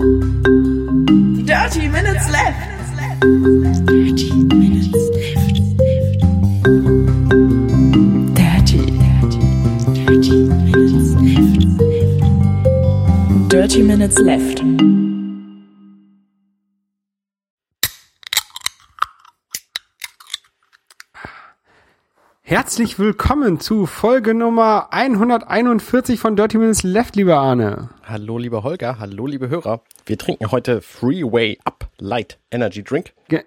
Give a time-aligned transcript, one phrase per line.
[0.00, 2.56] Dirty Minutes Left.
[3.84, 5.50] Dirty Minutes Left.
[8.34, 9.40] Dirty, dirty,
[9.92, 11.10] dirty Minutes
[13.42, 13.50] Left.
[13.50, 14.99] Dirty Minutes Left.
[22.70, 27.88] Herzlich willkommen zu Folge Nummer 141 von Dirty Minutes Left, lieber Arne.
[28.04, 29.00] Hallo, lieber Holger.
[29.00, 29.82] Hallo, liebe Hörer.
[30.06, 33.12] Wir trinken heute Freeway Up Light Energy Drink.
[33.26, 33.40] Ge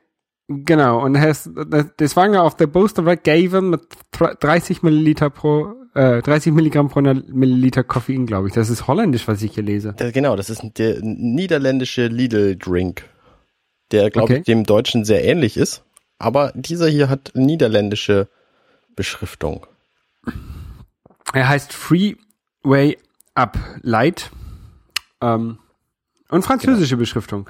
[0.50, 1.50] genau, und has,
[1.96, 6.90] das war ja auf der Booster Red Gaven mit 30 Milliliter pro, äh, 30 Milligramm
[6.90, 8.54] pro Milliliter Koffein, glaube ich.
[8.54, 9.94] Das ist holländisch, was ich hier lese.
[9.96, 13.06] Das, genau, das ist der niederländische Lidl Drink,
[13.94, 14.38] der, glaube Okay.
[14.40, 15.86] ich, dem Deutschen sehr ähnlich ist.
[16.20, 18.28] Aber dieser hier hat niederländische
[18.96, 19.66] Beschriftung.
[21.34, 22.98] Er heißt Freeway
[23.36, 24.32] Up Light.
[25.22, 25.58] Ähm,
[26.30, 27.50] und französische Beschriftung.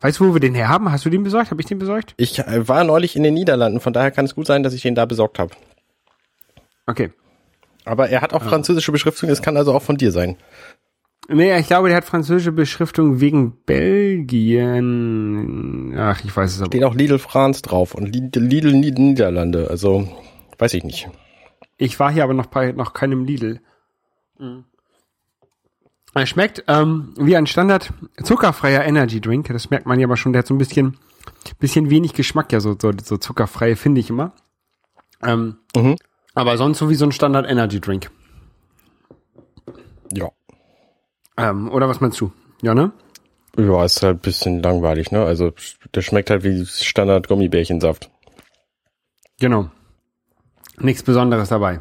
[0.00, 0.90] Weißt du, wo wir den her haben?
[0.90, 1.50] Hast du den besorgt?
[1.50, 2.14] Habe ich den besorgt?
[2.16, 4.80] Ich äh, war neulich in den Niederlanden, von daher kann es gut sein, dass ich
[4.82, 5.52] den da besorgt habe.
[6.86, 7.12] Okay.
[7.84, 10.36] Aber er hat auch französische Beschriftung, es kann also auch von dir sein.
[11.28, 13.62] Nee, ich glaube, der hat französische Beschriftung wegen
[14.70, 15.94] Belgien.
[15.96, 16.68] Ach, ich weiß es aber.
[16.68, 20.08] Steht auch Lidl France drauf und Lidl, Lidl Nied- Niederlande, also
[20.60, 21.08] weiß ich nicht.
[21.76, 23.60] Ich war hier aber noch bei noch keinem Lidl.
[26.14, 29.48] Er schmeckt ähm, wie ein Standard zuckerfreier Energy Drink.
[29.48, 30.32] Das merkt man ja aber schon.
[30.32, 30.98] Der hat so ein bisschen,
[31.58, 34.32] bisschen wenig Geschmack, ja, so, so, so zuckerfreie finde ich immer.
[35.22, 35.96] Ähm, Mhm.
[36.34, 38.10] Aber sonst so wie so ein Standard Energy Drink.
[40.12, 40.28] Ja.
[41.36, 42.32] Ähm, oder was meinst du?
[42.62, 42.92] Ja, ne?
[43.58, 45.24] Ja, ist halt ein bisschen langweilig, ne?
[45.24, 45.52] Also
[45.94, 48.10] der schmeckt halt wie Standard Gummibärchensaft.
[49.40, 49.70] Genau.
[50.80, 51.80] Nichts Besonderes dabei.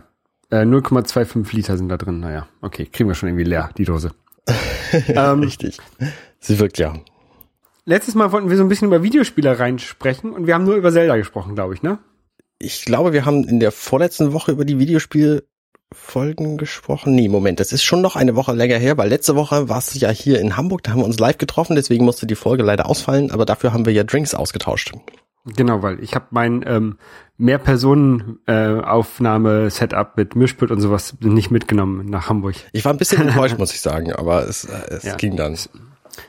[0.52, 2.20] Äh, 0,25 Liter sind da drin.
[2.20, 4.12] Naja, okay, kriegen wir schon irgendwie leer, die Dose.
[5.08, 5.78] ähm, Richtig.
[6.40, 6.94] Sie wirkt ja.
[7.86, 10.92] letztes Mal wollten wir so ein bisschen über Videospielereien sprechen und wir haben nur über
[10.92, 12.00] Zelda gesprochen, glaube ich, ne?
[12.58, 14.80] Ich glaube, wir haben in der vorletzten Woche über die
[15.92, 17.16] Videospielfolgen gesprochen.
[17.16, 20.00] Nee, Moment, das ist schon noch eine Woche länger her, weil letzte Woche war es
[20.00, 22.86] ja hier in Hamburg, da haben wir uns live getroffen, deswegen musste die Folge leider
[22.88, 24.92] ausfallen, aber dafür haben wir ja Drinks ausgetauscht.
[25.56, 26.98] Genau, weil ich habe mein ähm,
[27.38, 32.54] Mehrpersonen-Aufnahme-Setup mit Mischpult und sowas nicht mitgenommen nach Hamburg.
[32.72, 35.16] Ich war ein bisschen enttäuscht, muss ich sagen, aber es, äh, es Ja.
[35.16, 35.58] ging dann.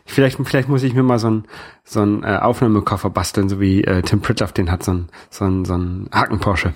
[0.06, 1.44] Vielleicht, vielleicht muss ich mir mal so einen
[1.84, 5.44] so einen, äh, Aufnahmekoffer basteln, so wie äh, Tim Pritloff den hat, so ein so
[5.44, 6.72] ein so ein Haken-Porsche.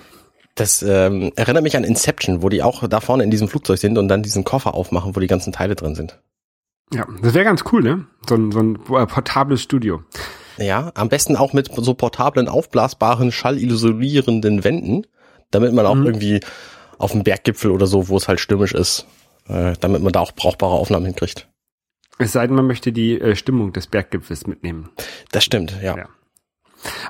[0.55, 3.97] Das ähm, erinnert mich an Inception, wo die auch da vorne in diesem Flugzeug sind
[3.97, 6.19] und dann diesen Koffer aufmachen, wo die ganzen Teile drin sind.
[6.93, 8.05] Ja, das wäre ganz cool, ne?
[8.29, 10.03] So ein, so ein äh, portables Studio.
[10.57, 15.05] Ja, am besten auch mit so portablen, aufblasbaren, schallisolierenden Wänden,
[15.51, 16.05] damit man auch Mhm.
[16.05, 16.39] irgendwie
[16.97, 19.05] auf dem Berggipfel oder so, wo es halt stürmisch ist,
[19.49, 21.49] äh, damit man da auch brauchbare Aufnahmen hinkriegt.
[22.17, 24.89] Es sei denn, man möchte die äh, Stimmung des Berggipfels mitnehmen.
[25.33, 25.97] Das stimmt, ja.
[25.97, 26.07] Ja.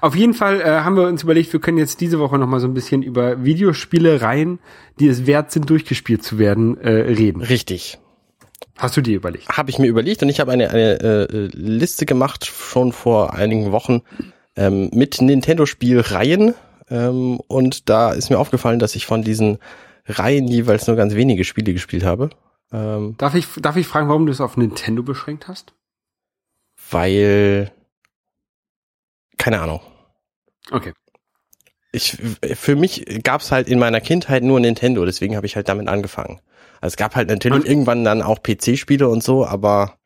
[0.02, 2.60] Auf jeden Fall äh, haben wir uns überlegt, wir können jetzt diese Woche noch mal
[2.60, 4.60] so ein bisschen über Videospielereien,
[5.00, 7.42] die es wert sind, durchgespielt zu werden, äh, reden.
[7.42, 8.00] Richtig.
[8.78, 9.50] Hast du dir überlegt?
[9.50, 13.72] Habe ich mir überlegt und ich habe eine, eine äh, Liste gemacht, schon vor einigen
[13.72, 14.02] Wochen,
[14.56, 16.54] ähm, mit Nintendo-Spielreihen.
[16.90, 19.60] Ähm, und da ist mir aufgefallen, dass ich von diesen
[20.06, 22.30] Reihen jeweils nur ganz wenige Spiele gespielt habe.
[22.72, 25.74] Ähm, Darf ich, darf ich fragen, warum du es auf Nintendo beschränkt hast?
[26.92, 27.72] weil
[29.38, 29.82] keine Ahnung.
[30.72, 30.94] Okay.
[31.92, 32.18] Ich,
[32.56, 36.42] für mich gab's halt in meiner Kindheit nur Nintendo, deswegen habe ich halt damit angefangen.
[36.82, 39.98] Also es gab halt natürlich Und- irgendwann dann auch PC-Spiele und so, aber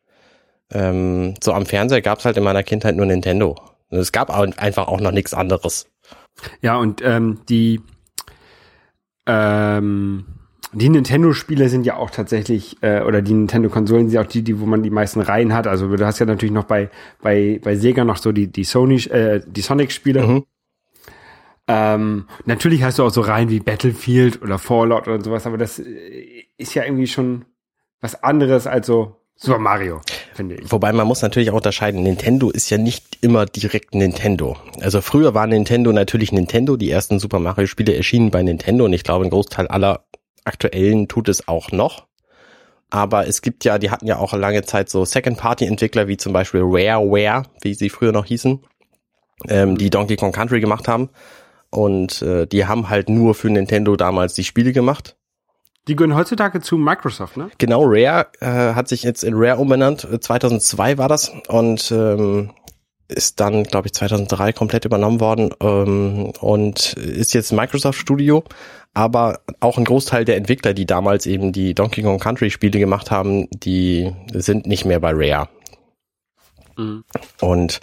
[0.72, 3.56] ähm, so am Fernseher gab's halt in meiner Kindheit nur Nintendo.
[3.88, 5.86] Und es gab auch einfach auch noch nichts anderes.
[6.62, 7.80] Ja, und ähm, die
[9.26, 10.26] ähm,
[10.72, 14.60] die Nintendo-Spiele sind ja auch tatsächlich, äh, oder die Nintendo-Konsolen sind ja auch die, die,
[14.60, 15.66] wo man die meisten Reihen hat.
[15.66, 18.96] Also du hast ja natürlich noch bei, bei, bei Sega noch so die, die Sony,
[19.06, 20.26] äh, die Sonic-Spiele.
[20.26, 20.44] Mhm.
[21.66, 25.78] Ähm, natürlich hast du auch so Reihen wie Battlefield oder Fallout oder sowas, aber das
[25.78, 27.44] äh, ist ja irgendwie schon
[28.00, 30.02] was anderes als so Super Mario,
[30.34, 30.70] finde ich.
[30.70, 34.58] Wobei man muss natürlich auch unterscheiden, Nintendo ist ja nicht immer direkt Nintendo.
[34.82, 38.92] Also früher war Nintendo natürlich Nintendo, die ersten Super Mario Spiele erschienen bei Nintendo und
[38.92, 40.04] ich glaube ein Großteil aller
[40.44, 42.06] aktuellen tut es auch noch.
[42.90, 46.62] Aber es gibt ja, die hatten ja auch lange Zeit so Second-Party-Entwickler wie zum Beispiel
[46.64, 48.60] Rareware, wie sie früher noch hießen,
[49.48, 51.10] ähm, die Donkey Kong Country gemacht haben.
[51.70, 55.16] Und äh, die haben halt nur für Nintendo damals die Spiele gemacht.
[55.86, 57.50] Die gehören heutzutage zu Microsoft, ne?
[57.58, 60.04] Genau, Rare äh, hat sich jetzt in Rare umbenannt.
[60.04, 62.50] Äh, 2002 war das und ähm,
[63.10, 68.44] ist dann, glaube ich, 2003 komplett übernommen worden ähm, und ist jetzt Microsoft Studio.
[68.92, 73.10] Aber auch ein Großteil der Entwickler, die damals eben die Donkey Kong Country Spiele gemacht
[73.10, 75.48] haben, die sind nicht mehr bei Rare.
[77.40, 77.80] Und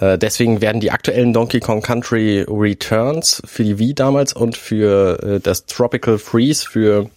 [0.00, 5.22] äh, deswegen werden die aktuellen Donkey Kong Country Returns für die Wii damals und für
[5.22, 7.10] äh, das Tropical Freeze für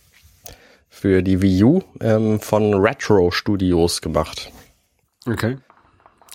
[0.89, 4.51] für die Wii U ähm, von Retro Studios gemacht.
[5.25, 5.57] Okay.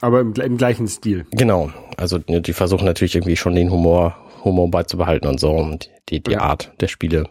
[0.05, 1.25] Aber im, im gleichen Stil.
[1.31, 1.73] Genau.
[1.97, 4.15] Also ne, die versuchen natürlich irgendwie schon den Humor,
[4.45, 6.41] Humor beizubehalten und so und die, die Ja.
[6.41, 7.25] Art der Spiele.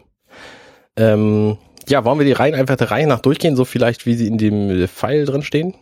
[0.96, 1.56] Ähm,
[1.88, 4.38] ja, wollen wir die Reihen einfach der Reihe nach durchgehen, so vielleicht wie sie in
[4.38, 5.74] dem Pfeil drin stehen?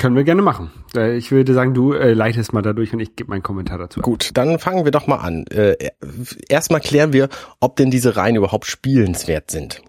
[0.00, 0.72] Können wir gerne machen.
[0.96, 4.00] Äh, Ich würde sagen, du äh, leitest mal dadurch und ich gebe meinen Kommentar dazu.
[4.00, 5.46] Gut, dann fangen wir doch mal an.
[5.48, 5.76] Äh,
[6.48, 7.28] erstmal klären wir,
[7.60, 9.82] ob denn diese Reihen überhaupt spielenswert sind.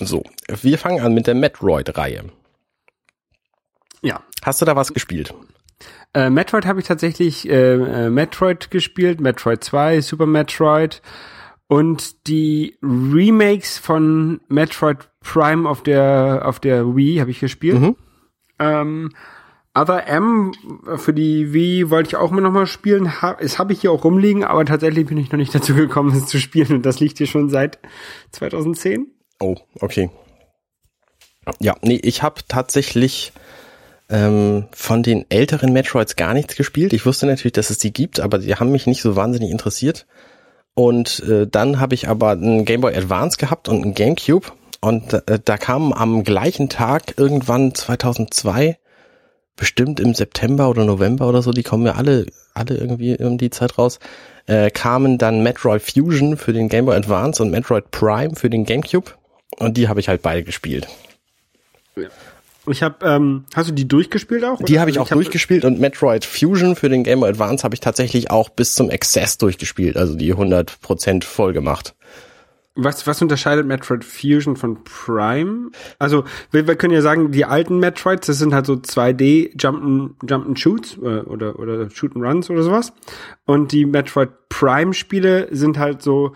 [0.00, 0.22] So,
[0.62, 2.24] wir fangen an mit der Metroid-Reihe.
[4.02, 4.22] Ja.
[4.42, 5.34] Hast du da was gespielt?
[6.14, 11.02] Äh, Metroid habe ich tatsächlich äh, äh, Metroid gespielt, Metroid 2, Super Metroid
[11.66, 17.80] und die Remakes von Metroid Prime auf der auf der Wii habe ich gespielt.
[17.80, 17.96] Mhm.
[18.58, 19.10] Ähm,
[19.76, 20.52] Other M
[20.96, 23.20] für die Wii wollte ich auch mal nochmal spielen.
[23.20, 26.16] Ha es habe ich hier auch rumliegen, aber tatsächlich bin ich noch nicht dazu gekommen,
[26.16, 26.76] es zu spielen.
[26.76, 27.80] Und das liegt hier schon seit
[28.30, 29.08] 2010.
[29.40, 30.10] Oh, okay.
[31.58, 33.32] Ja, nee, ich habe tatsächlich
[34.08, 36.92] ähm, von den älteren Metroids gar nichts gespielt.
[36.92, 40.06] Ich wusste natürlich, dass es die gibt, aber die haben mich nicht so wahnsinnig interessiert.
[40.74, 44.48] Und äh, dann habe ich aber einen Game Boy Advance gehabt und einen GameCube.
[44.80, 48.76] Und äh, da kamen am gleichen Tag irgendwann 2002,
[49.56, 53.50] bestimmt im September oder November oder so, die kommen ja alle, alle irgendwie um die
[53.50, 54.00] Zeit raus,
[54.46, 58.64] äh, kamen dann Metroid Fusion für den Game Boy Advance und Metroid Prime für den
[58.64, 59.12] GameCube.
[59.56, 60.88] Und die habe ich halt beide gespielt.
[62.66, 64.62] Ich habe, ähm, hast du die durchgespielt auch?
[64.62, 67.74] Die habe ich Also auch durchgespielt und Metroid Fusion für den Game Boy Advance habe
[67.74, 71.94] ich tatsächlich auch bis zum Excess durchgespielt, also die 100% voll gemacht.
[72.76, 75.70] Was, was unterscheidet Metroid Fusion von Prime?
[76.00, 80.16] Also, wir, wir können ja sagen, die alten Metroids, das sind halt so 2D Jump'n,
[80.24, 82.92] Jump'n Shoots äh, oder, oder Shoot and Runs oder sowas.
[83.44, 86.32] Und die Metroid Prime Spiele sind halt so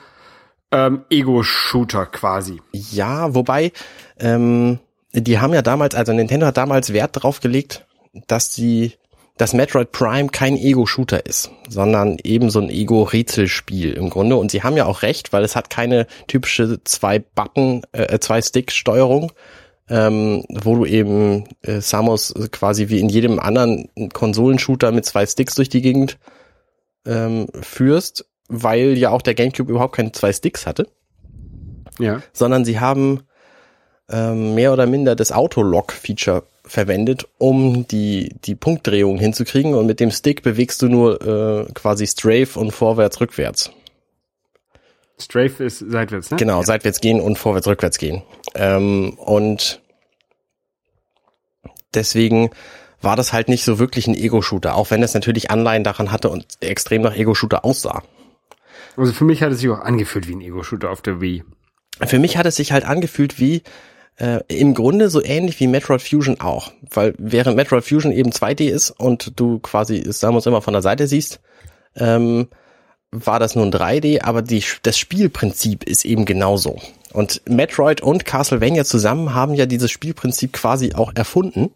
[0.70, 2.60] ähm, Ego-Shooter quasi.
[2.72, 3.72] Ja, wobei,
[4.20, 4.78] ähm,
[5.12, 7.87] die haben ja damals, also Nintendo hat damals Wert drauf gelegt,
[8.26, 8.93] dass die,
[9.37, 14.37] dass Metroid Prime kein Ego-Shooter ist, sondern eben so ein Ego-Rätselspiel im Grunde.
[14.37, 18.43] Und sie haben ja auch recht, weil es hat keine typische zwei Button, äh, zwei
[18.43, 19.32] Stick-Steuerung,
[19.88, 25.54] ähm, wo du eben äh, Samus quasi wie in jedem anderen Konsolenshooter mit zwei Sticks
[25.54, 26.19] durch die Gegend
[27.06, 30.88] ähm, führst, weil ja auch der GameCube überhaupt keine zwei Sticks hatte
[31.99, 32.22] Ja.
[32.32, 33.20] sondern sie haben
[34.10, 40.10] ähm, mehr oder minder das Autolock-Feature verwendet, um die, die Punktdrehung hinzukriegen und mit dem
[40.10, 43.70] Stick bewegst du nur äh, quasi Strafe und vorwärts, rückwärts.
[45.19, 46.37] Strafe ist seitwärts, ne?
[46.37, 48.22] Genau, seitwärts gehen und vorwärts, rückwärts gehen.
[48.55, 49.81] Ähm, und
[51.94, 52.50] deswegen
[53.00, 56.31] war das halt nicht so wirklich ein Ego-Shooter, auch wenn es natürlich Anleihen daran hatte
[56.31, 58.02] und extrem nach Ego-Shooter aussah.
[58.96, 61.44] Also für mich hat es sich auch angefühlt wie ein Ego-Shooter auf der Wii.
[62.06, 63.62] Für mich hat es sich halt angefühlt wie
[64.19, 68.69] äh, im Grunde so ähnlich wie Metroid Fusion auch, weil während Metroid Fusion eben 2D
[68.69, 71.41] ist und du quasi Samus immer von der Seite siehst,
[71.97, 72.49] ähm,
[73.11, 76.79] war das nun 3D, aber die, das Spielprinzip ist eben genauso.
[77.12, 81.71] Und Metroid und Castlevania zusammen haben ja dieses Spielprinzip quasi auch erfunden,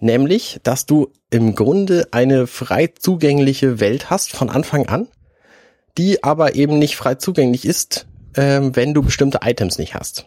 [0.00, 5.08] nämlich, dass du im Grunde eine frei zugängliche Welt hast von Anfang an,
[5.98, 10.26] die aber eben nicht frei zugänglich ist, ähm, wenn du bestimmte Items nicht hast.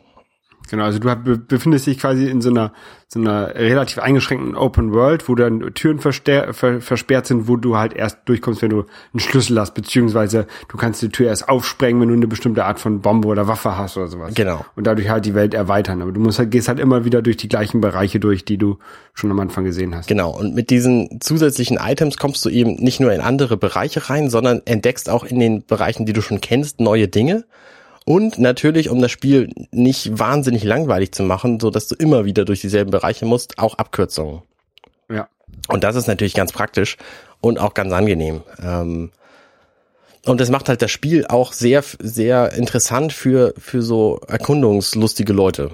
[0.69, 2.73] Genau, also du be- befindest dich quasi in so einer,
[3.07, 8.19] so einer relativ eingeschränkten Open World, wo dann Türen versperrt sind, wo du halt erst
[8.25, 12.13] durchkommst, wenn du einen Schlüssel hast, beziehungsweise du kannst die Tür erst aufsprengen, wenn du
[12.15, 14.33] eine bestimmte Art von Bombe oder Waffe hast oder sowas.
[14.35, 14.63] Genau.
[14.75, 16.01] Und dadurch halt die Welt erweitern.
[16.01, 18.77] Aber du musst halt, gehst halt immer wieder durch die gleichen Bereiche durch, die du
[19.13, 20.07] schon am Anfang gesehen hast.
[20.07, 20.38] Genau.
[20.38, 24.61] Und mit diesen zusätzlichen Items kommst du eben nicht nur in andere Bereiche rein, sondern
[24.65, 27.45] entdeckst auch in den Bereichen, die du schon kennst, neue Dinge.
[28.09, 32.43] Und natürlich, um das Spiel nicht wahnsinnig langweilig zu machen, so dass du immer wieder
[32.43, 34.41] durch dieselben Bereiche musst, auch Abkürzungen.
[35.11, 35.29] Ja.
[35.67, 36.97] Und das ist natürlich ganz praktisch
[37.39, 38.41] und auch ganz angenehm.
[38.63, 39.11] Ähm,
[40.25, 45.69] und das macht halt das Spiel auch sehr, sehr interessant für, für so erkundungslustige Leute.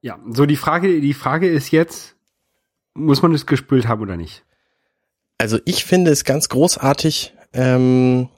[0.00, 2.16] Ja, so die Frage, die Frage ist jetzt,
[2.94, 4.42] muss man es gespült haben oder nicht?
[5.38, 7.32] Also ich finde es ganz großartig.
[7.52, 8.28] Ähm,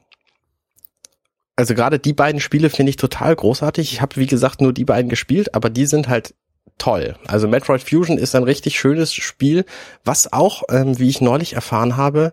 [1.56, 3.92] also gerade die beiden Spiele finde ich total großartig.
[3.92, 6.34] Ich habe wie gesagt nur die beiden gespielt, aber die sind halt
[6.78, 7.16] toll.
[7.26, 9.64] Also Metroid Fusion ist ein richtig schönes Spiel,
[10.04, 12.32] was auch, ähm, wie ich neulich erfahren habe,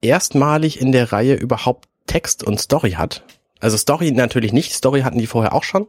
[0.00, 3.22] erstmalig in der Reihe überhaupt Text und Story hat.
[3.60, 5.88] Also Story natürlich nicht, Story hatten die vorher auch schon,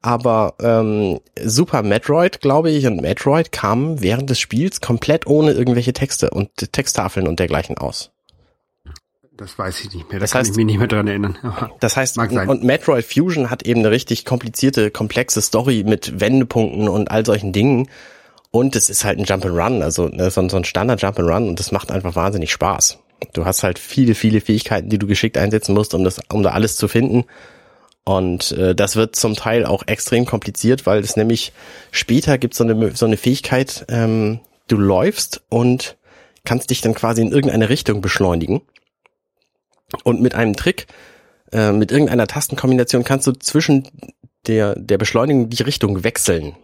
[0.00, 5.92] Aber ähm, Super Metroid, glaube ich, und Metroid kamen während des Spiels komplett ohne irgendwelche
[5.92, 8.12] Texte und Texttafeln und dergleichen aus.
[9.38, 10.18] Das weiß ich nicht mehr.
[10.18, 11.38] Da Das kann heißt- ich mich nicht mehr dran erinnern.
[11.42, 12.48] Aber Das heißt, Mag sein.
[12.48, 17.52] und Metroid Fusion hat eben eine richtig komplizierte, komplexe Story mit Wendepunkten und all solchen
[17.52, 17.88] Dingen.
[18.50, 21.58] Und es ist halt ein Jump'n'Run, also ne, so, ein- so ein Standard Jump'n'Run und
[21.60, 22.98] das macht einfach wahnsinnig Spaß.
[23.32, 26.50] Du hast halt viele, viele Fähigkeiten, die du geschickt einsetzen musst, um das, um da
[26.50, 27.24] alles zu finden.
[28.04, 31.52] Und äh, das wird zum Teil auch extrem kompliziert, weil es nämlich
[31.90, 35.96] später gibt so eine so eine Fähigkeit, ähm, du läufst und
[36.44, 38.62] kannst dich dann quasi in irgendeine Richtung beschleunigen.
[40.04, 40.86] Und mit einem Trick,
[41.52, 43.88] äh, mit irgendeiner Tastenkombination kannst du zwischen
[44.46, 46.54] der, der Beschleunigung die Richtung wechseln.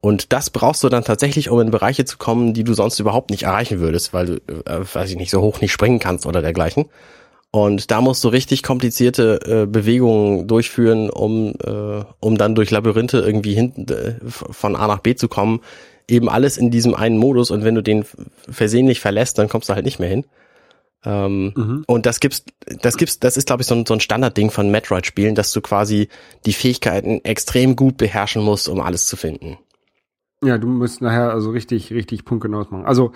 [0.00, 3.30] Und das brauchst du dann tatsächlich, um in Bereiche zu kommen, die du sonst überhaupt
[3.30, 4.34] nicht erreichen würdest, weil du,
[4.64, 6.86] äh, weiß ich nicht, so hoch nicht springen kannst oder dergleichen.
[7.52, 13.18] Und da musst du richtig komplizierte äh, Bewegungen durchführen, um, äh, um dann durch Labyrinthe
[13.18, 15.60] irgendwie hinten äh, von A nach B zu kommen.
[16.08, 18.04] Eben alles in diesem einen Modus und wenn du den
[18.50, 20.24] versehentlich verlässt, dann kommst du halt nicht mehr hin.
[21.04, 22.44] Ähm, Und das gibt's,
[22.80, 25.60] das gibt's, das ist, glaube ich, so ein, so ein Standardding von Metroid-Spielen, dass du
[25.60, 26.08] quasi
[26.46, 29.58] die Fähigkeiten extrem gut beherrschen musst, um alles zu finden.
[30.44, 32.84] Ja, du musst nachher also richtig, richtig punktgenau machen.
[32.84, 33.12] Also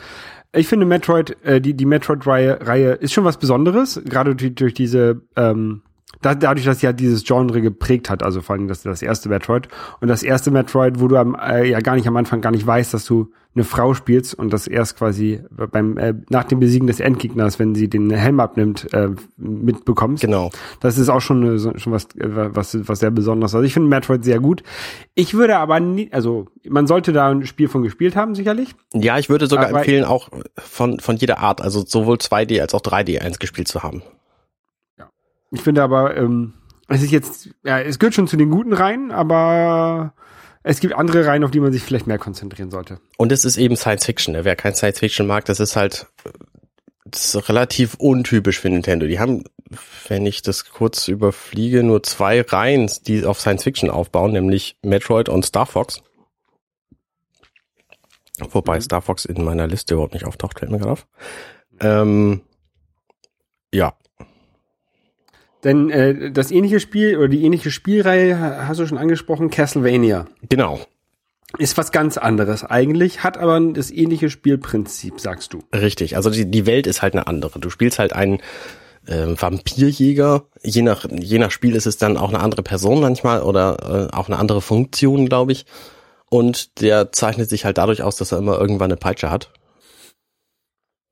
[0.53, 4.75] ich finde Metroid, äh, die, die Metroid-Reihe Reihe ist schon was Besonderes, gerade durch, durch
[4.75, 5.83] diese, ähm,
[6.27, 9.29] da, dadurch, dass sie ja dieses Genre geprägt hat, also vor allem das, das erste
[9.29, 9.69] Metroid.
[10.01, 12.67] Und das erste Metroid, wo du am, äh, ja gar nicht am Anfang gar nicht
[12.67, 15.41] weißt, dass du eine Frau spielst und das erst quasi
[15.73, 20.21] beim äh, nach dem Besiegen des Endgegners, wenn sie den Helm abnimmt, äh, mitbekommst.
[20.23, 20.51] Genau.
[20.81, 23.55] Das ist auch schon, eine, so- schon was, äh, was, was sehr Besonderes.
[23.55, 24.63] Also ich finde Metroid sehr gut.
[25.15, 28.75] Ich würde aber nie, also man sollte da ein Spiel von gespielt haben, sicherlich.
[28.93, 30.29] Ja, ich würde sogar Aber- empfehlen, auch
[30.59, 34.03] von, von jeder Art, also sowohl 2D als auch 3D eins gespielt zu haben.
[35.51, 36.55] Ich finde aber, ähm,
[36.89, 40.15] es ist jetzt, ja, es gehört schon zu den guten Reihen, aber
[40.63, 43.01] es gibt andere Reihen, auf die man sich vielleicht mehr konzentrieren sollte.
[43.17, 44.35] Und es ist eben Science Fiction.
[44.35, 44.45] Ne?
[44.45, 46.07] Wer kein Science Fiction mag, das ist halt
[47.09, 49.07] das ist relativ untypisch für Nintendo.
[49.07, 49.45] Die haben,
[50.09, 55.29] wenn ich das kurz überfliege, nur zwei Reihen, die auf Science Fiction aufbauen, nämlich Metroid
[55.29, 56.03] und Star Fox.
[58.39, 61.07] Wobei Star Fox in meiner Liste überhaupt nicht auftaucht, fällt mir gerade auf.
[61.81, 62.43] Ähm,
[63.73, 63.97] ja,
[65.67, 70.27] Denn äh, das ähnliche Spiel oder die ähnliche Spielreihe ha- hast du schon angesprochen, Castlevania.
[70.49, 70.81] genau.
[71.59, 75.63] Ist was ganz anderes eigentlich, hat aber das ähnliche Spielprinzip, sagst du.
[75.75, 77.61] Richtig, also die, die Welt ist halt eine andere.
[77.61, 78.41] Du spielst halt einen
[79.09, 80.45] ähm, Vampirjäger.
[80.63, 84.15] Je nach, je nach Spiel ist es dann auch eine andere Person manchmal oder äh,
[84.17, 85.65] auch eine andere Funktion, glaube ich.
[86.29, 89.51] Und der zeichnet sich halt dadurch aus, dass er immer irgendwann eine Peitsche hat.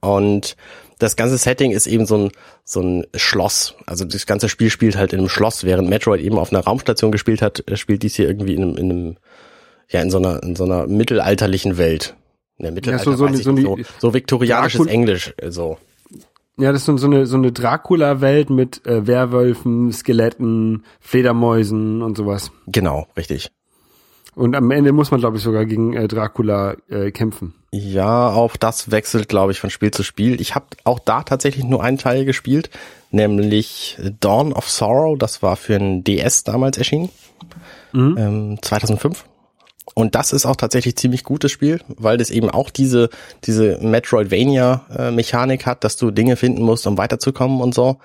[0.00, 0.56] Und
[1.04, 2.30] das ganze Setting ist eben so ein,
[2.64, 3.75] so ein Schloss.
[3.87, 7.12] Also das ganze Spiel spielt halt in einem Schloss, während Metroid eben auf einer Raumstation
[7.12, 9.16] gespielt hat, äh, spielt dies hier irgendwie in einem, in einem
[9.90, 12.14] ja, in so einer, in so einer mittelalterlichen Welt.
[12.58, 15.34] Ne, Mittelalter, so- so weiß eine- ich so nicht, eine- so, so viktorianisches Dracul- Englisch,
[15.37, 15.78] äh, so.
[16.56, 22.16] Ja, das ist so so eine, so eine Dracula-Welt mit äh, Werwölfen, Skeletten, Fledermäusen und
[22.16, 22.50] sowas.
[22.68, 23.50] Genau, richtig.
[24.35, 27.55] Und am Ende muss man, glaube ich, sogar gegen äh, Dracula äh, kämpfen.
[27.71, 30.41] Ja, auch das wechselt, glaube ich, von Spiel zu Spiel.
[30.41, 32.71] Ich habe auch da tatsächlich nur einen Teil gespielt,
[33.11, 35.19] nämlich Dawn of Sorrow.
[35.19, 37.11] Das war für ein DS damals erschienen,
[37.93, 39.25] ähm, 2005.
[39.95, 43.11] Und das ist auch tatsächlich ziemlich gutes Spiel, weil das eben auch diese
[43.45, 47.99] diese Metroidvania-Mechanik hat, dass du Dinge finden musst, um weiterzukommen und so.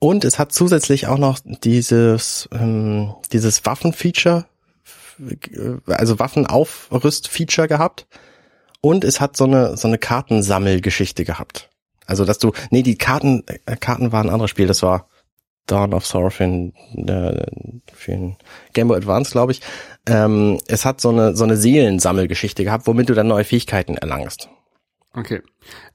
[0.00, 4.46] Und es hat zusätzlich auch noch dieses ähm, dieses Waffenfeature,
[5.86, 8.06] also Waffenaufrüst-Feature gehabt.
[8.80, 11.68] Und es hat so eine, so eine Kartensammelgeschichte gehabt.
[12.06, 15.08] Also, dass du, nee, die Karten, äh, Karten waren ein anderes Spiel, das war
[15.66, 17.46] Dawn of Sorrow für äh,
[17.92, 18.36] für ein
[18.72, 19.60] Game Boy Advance, glaube ich.
[20.06, 24.48] Ähm, es hat so eine, so eine Seelensammelgeschichte gehabt, womit du dann neue Fähigkeiten erlangst.
[25.12, 25.42] Okay.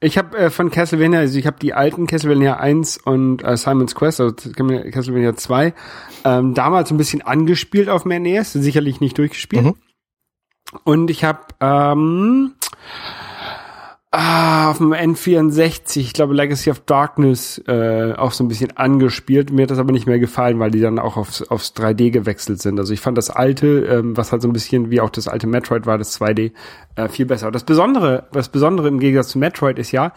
[0.00, 3.94] Ich habe äh, von Castlevania, also ich habe die alten Castlevania 1 und äh, Simon's
[3.94, 5.74] Quest, also Castlevania 2,
[6.24, 9.64] ähm, damals ein bisschen angespielt auf dem NES, sicherlich nicht durchgespielt.
[9.64, 9.74] Mhm.
[10.84, 12.54] Und ich habe ähm,
[14.16, 19.52] ah, auf dem N64, ich glaube Legacy of Darkness, äh, auch so ein bisschen angespielt.
[19.52, 22.60] Mir hat das aber nicht mehr gefallen, weil die dann auch aufs, aufs 3D gewechselt
[22.60, 22.78] sind.
[22.78, 25.46] Also ich fand das alte, ähm, was halt so ein bisschen wie auch das alte
[25.46, 26.52] Metroid war, das 2D,
[26.96, 27.50] äh, viel besser.
[27.50, 30.12] Das Besondere, das Besondere im Gegensatz zu Metroid ist ja,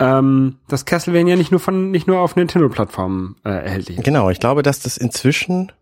[0.00, 4.04] ähm, dass Castlevania nicht nur von nicht nur auf Nintendo-Plattformen äh, erhältlich ist.
[4.04, 5.72] Genau, ich glaube, dass das inzwischen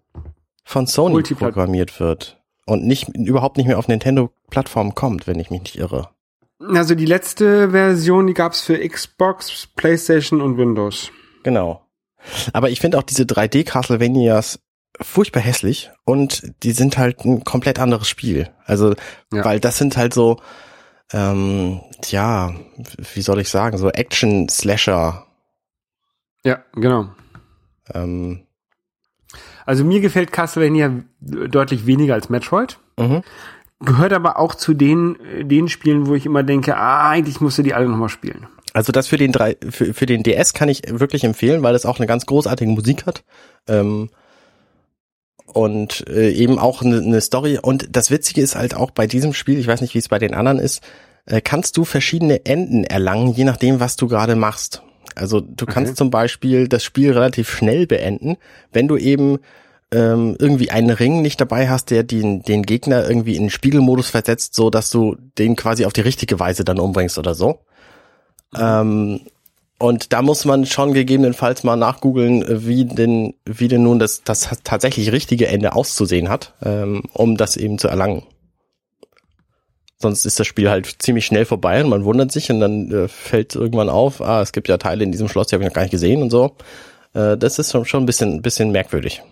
[0.64, 5.62] von Sony programmiert wird und nicht, überhaupt nicht mehr auf Nintendo-Plattformen kommt, wenn ich mich
[5.62, 6.10] nicht irre.
[6.60, 11.10] Also die letzte Version, die gab's für Xbox, PlayStation und Windows.
[11.44, 11.86] Genau.
[12.52, 14.58] Aber ich finde auch diese 3D Castlevanias
[15.00, 18.50] furchtbar hässlich und die sind halt ein komplett anderes Spiel.
[18.64, 18.94] Also,
[19.32, 19.44] Ja.
[19.44, 20.38] weil das sind halt so,
[21.12, 22.52] ähm, ja,
[23.14, 25.26] wie soll ich sagen, so Action-Slasher.
[26.44, 27.10] Ja, genau.
[27.94, 28.42] Ähm,
[29.64, 32.78] Also mir gefällt Castlevania deutlich weniger als Metroid.
[32.98, 33.22] mhm.
[33.80, 37.58] Gehört aber auch zu den, äh, den Spielen, wo ich immer denke, ah, eigentlich musst
[37.58, 38.46] du die alle nochmal spielen.
[38.72, 41.86] Also das für den drei, für, für den DS kann ich wirklich empfehlen, weil es
[41.86, 43.24] auch eine ganz großartige Musik hat.
[43.66, 44.10] Ähm,
[45.46, 47.58] und äh, eben auch eine, eine Story.
[47.60, 50.18] Und das Witzige ist halt auch bei diesem Spiel, ich weiß nicht, wie es bei
[50.18, 50.82] den anderen ist,
[51.26, 54.82] äh, kannst du verschiedene Enden erlangen, je nachdem, was du gerade machst.
[55.14, 58.36] Also du kannst zum Beispiel das Spiel relativ schnell beenden,
[58.72, 59.38] wenn du eben
[59.92, 64.54] ähm, irgendwie einen Ring nicht dabei hast, der den, den Gegner irgendwie in Spiegelmodus versetzt,
[64.54, 67.60] so dass du den quasi auf die richtige Weise dann umbringst oder so.
[68.56, 69.20] Ähm,
[69.78, 74.50] und da muss man schon gegebenenfalls mal nachgoogeln, wie denn, wie denn nun das, das
[74.64, 78.24] tatsächlich richtige Ende auszusehen hat, ähm, um das eben zu erlangen.
[80.00, 83.08] Sonst ist das Spiel halt ziemlich schnell vorbei und man wundert sich und dann äh,
[83.08, 85.74] fällt irgendwann auf, ah, es gibt ja Teile in diesem Schloss, die habe ich noch
[85.74, 86.56] gar nicht gesehen und so.
[87.14, 89.22] Äh, das ist schon, schon ein bisschen, bisschen merkwürdig.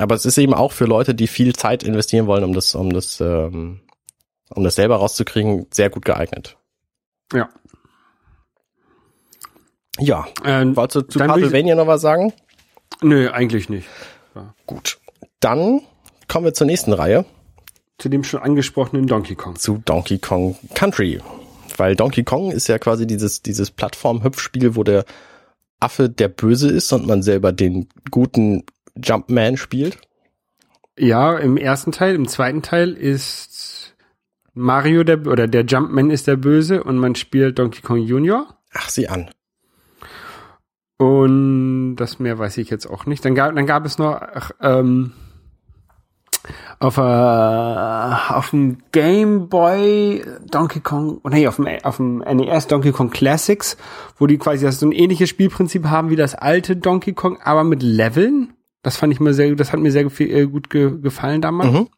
[0.00, 2.90] Aber es ist eben auch für Leute, die viel Zeit investieren wollen, um das, um
[2.92, 3.80] das, ähm,
[4.48, 6.56] um das selber rauszukriegen, sehr gut geeignet.
[7.32, 7.48] Ja.
[9.98, 12.32] Ja, Ähm, wolltest du zu Castlevania noch was sagen?
[13.02, 13.86] nö, eigentlich nicht.
[14.66, 14.98] Gut.
[15.40, 15.80] Dann
[16.28, 17.24] kommen wir zur nächsten Reihe,
[17.98, 19.56] Zu dem schon angesprochenen Donkey Kong.
[19.56, 21.20] zu Donkey Kong Country.
[21.76, 25.04] Weil Donkey Kong ist ja quasi dieses, dieses Plattform-Hüpfspiel, wo der
[25.80, 28.64] Affe der Böse ist und man selber den guten
[28.96, 29.98] Jumpman spielt.
[30.98, 33.94] Ja, im ersten Teil, im zweiten Teil ist
[34.54, 38.58] Mario der, oder der Jumpman ist der Böse und man spielt Donkey Kong Junior.
[38.74, 39.30] Ach, sieh an.
[40.98, 43.24] Und das mehr weiß ich jetzt auch nicht.
[43.24, 45.12] Dann gab, dann gab es noch ach, ähm,
[46.78, 52.92] auf, äh, auf dem Game Boy Donkey Kong, nee, auf dem, auf dem NES Donkey
[52.92, 53.76] Kong Classics,
[54.18, 57.64] wo die quasi das so ein ähnliches Spielprinzip haben wie das alte Donkey Kong, aber
[57.64, 58.54] mit Leveln.
[58.82, 61.72] Das fand ich mir sehr, das hat mir sehr äh, gut ge gefallen damals.
[61.72, 61.88] Mhm.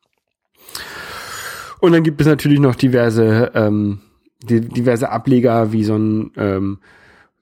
[1.81, 4.01] Und dann gibt es natürlich noch diverse, ähm,
[4.43, 6.79] die, diverse Ableger wie so ein ähm,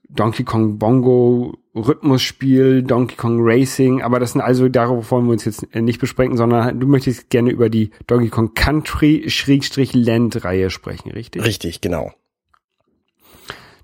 [0.09, 5.45] Donkey Kong Bongo Rhythmusspiel, Donkey Kong Racing, aber das sind also, darauf wollen wir uns
[5.45, 10.43] jetzt äh, nicht besprechen, sondern du möchtest gerne über die Donkey Kong Country Schrägstrich Land
[10.43, 11.43] Reihe sprechen, richtig?
[11.45, 12.11] Richtig, genau.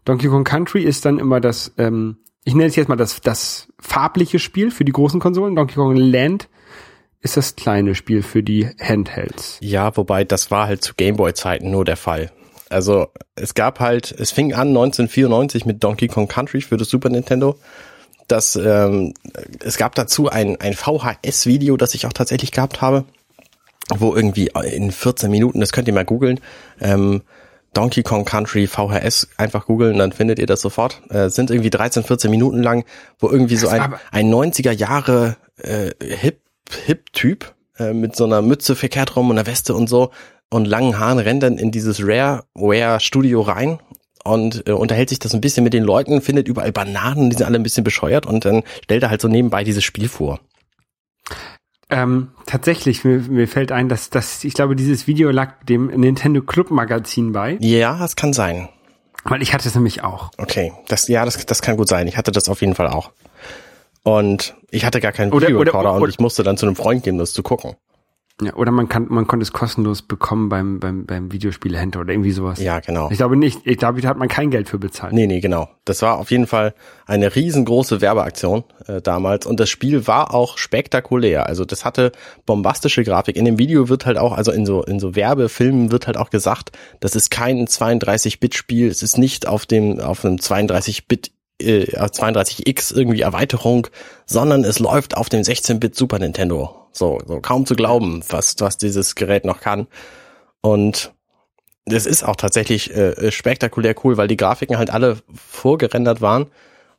[0.04, 3.68] Donkey Kong Country ist dann immer das, ähm, ich nenne es jetzt mal das, das
[3.78, 5.54] farbliche Spiel für die großen Konsolen.
[5.54, 6.48] Donkey Kong Land
[7.20, 9.58] ist das kleine Spiel für die Handhelds.
[9.60, 12.32] Ja, wobei das war halt zu Gameboy-Zeiten nur der Fall.
[12.70, 17.10] Also es gab halt, es fing an 1994 mit Donkey Kong Country für das Super
[17.10, 17.60] Nintendo.
[18.30, 19.14] Das, ähm,
[19.62, 23.04] es gab dazu ein, ein VHS-Video, das ich auch tatsächlich gehabt habe,
[23.90, 26.40] wo irgendwie in 14 Minuten, das könnt ihr mal googeln,
[26.80, 27.24] ähm,
[27.78, 31.04] Donkey Kong Country VHS einfach googeln, dann findet ihr das sofort.
[31.10, 32.86] Äh, sind irgendwie 13, 14 Minuten lang,
[33.20, 36.42] wo irgendwie so ein, ein 90er Jahre äh, Hip
[36.88, 40.10] Hip Typ äh, mit so einer Mütze verkehrt rum und einer Weste und so
[40.50, 43.80] und langen Haaren rennt dann in dieses Rareware Studio rein
[44.24, 47.46] und äh, unterhält sich das ein bisschen mit den Leuten, findet überall Bananen, die sind
[47.46, 50.40] alle ein bisschen bescheuert und dann stellt er halt so nebenbei dieses Spiel vor.
[51.90, 56.42] Ähm, tatsächlich, mir, mir fällt ein, dass, dass ich glaube, dieses Video lag dem Nintendo
[56.42, 58.68] Club Magazin bei, Ja, das kann sein.
[59.24, 60.32] weil ich hatte es nämlich auch.
[60.38, 62.08] Okay, das ja, das das kann gut sein.
[62.08, 63.12] Ich hatte das auf jeden Fall auch.
[64.04, 67.34] Und ich hatte gar keinen Videorekorder und ich musste dann zu einem Freund gehen, das
[67.34, 67.76] zu gucken.
[68.40, 72.32] Ja, oder man kann, man konnte es kostenlos bekommen beim, beim, beim Videospielhändler oder irgendwie
[72.32, 72.62] sowas.
[72.62, 73.10] Ja, genau.
[73.10, 75.12] Ich glaube nicht, ich glaube, da hat man kein Geld für bezahlt.
[75.14, 75.70] Nee, nee, genau.
[75.86, 76.76] Das war auf jeden Fall
[77.08, 81.48] eine riesengroße Werbeaktion äh, damals und das Spiel war auch spektakulär.
[81.48, 82.12] Also das hatte
[82.46, 83.38] bombastische Grafik.
[83.38, 86.30] In dem Video wird halt auch, also in so in so Werbefilmen wird halt auch
[86.30, 92.96] gesagt, das ist kein 32-Bit-Spiel, es ist nicht auf dem auf einem 32-Bit äh, 32X
[92.96, 93.88] irgendwie Erweiterung,
[94.26, 96.88] sondern es läuft auf dem 16-Bit Super Nintendo.
[96.92, 99.88] So, so kaum zu glauben, was was dieses Gerät noch kann.
[100.62, 101.14] Und
[101.86, 106.48] das ist auch tatsächlich äh, spektakulär cool, weil die Grafiken halt alle vorgerendert waren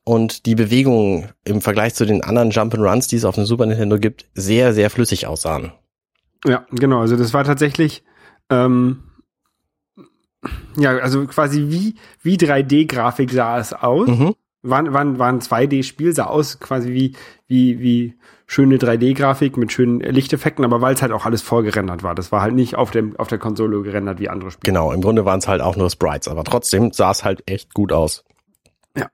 [0.05, 3.99] und die Bewegungen im Vergleich zu den anderen Jump'n'Runs, die es auf dem Super Nintendo
[3.99, 5.73] gibt, sehr, sehr flüssig aussahen.
[6.47, 7.01] Ja, genau.
[7.01, 8.05] Also das war tatsächlich,
[8.49, 9.03] ähm,
[10.77, 14.09] ja, also quasi wie, wie 3D-Grafik sah es aus.
[14.09, 14.35] Mhm.
[14.63, 17.15] War, war, war ein 2D-Spiel, sah aus quasi wie,
[17.47, 18.15] wie, wie
[18.49, 22.15] schöne 3D-Grafik mit schönen Lichteffekten, aber weil es halt auch alles vorgerendert war.
[22.15, 24.73] Das war halt nicht auf dem, auf der Konsole gerendert wie andere Spiele.
[24.73, 27.75] Genau, im Grunde waren es halt auch nur Sprites, aber trotzdem sah es halt echt
[27.75, 28.25] gut aus.
[28.97, 29.09] Ja.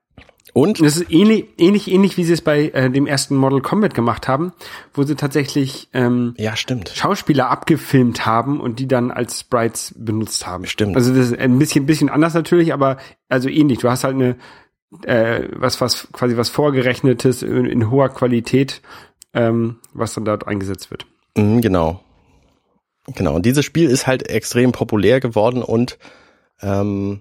[0.53, 3.93] Und Das ist ähnlich, ähnlich, ähnlich, wie sie es bei äh, dem ersten Model Combat
[3.93, 4.53] gemacht haben,
[4.95, 6.93] wo sie tatsächlich ähm, ja, stimmt.
[6.95, 10.65] Schauspieler abgefilmt haben und die dann als Sprites benutzt haben.
[10.67, 10.95] Stimmt.
[10.95, 13.81] Also das ist ein bisschen, bisschen anders natürlich, aber also ähnlich.
[13.81, 14.37] Du hast halt eine
[15.03, 18.83] äh, was, was quasi was vorgerechnetes in, in hoher Qualität,
[19.33, 21.07] ähm, was dann dort eingesetzt wird.
[21.37, 22.01] Mhm, genau.
[23.15, 23.35] Genau.
[23.35, 25.99] Und dieses Spiel ist halt extrem populär geworden und
[26.63, 27.21] ähm,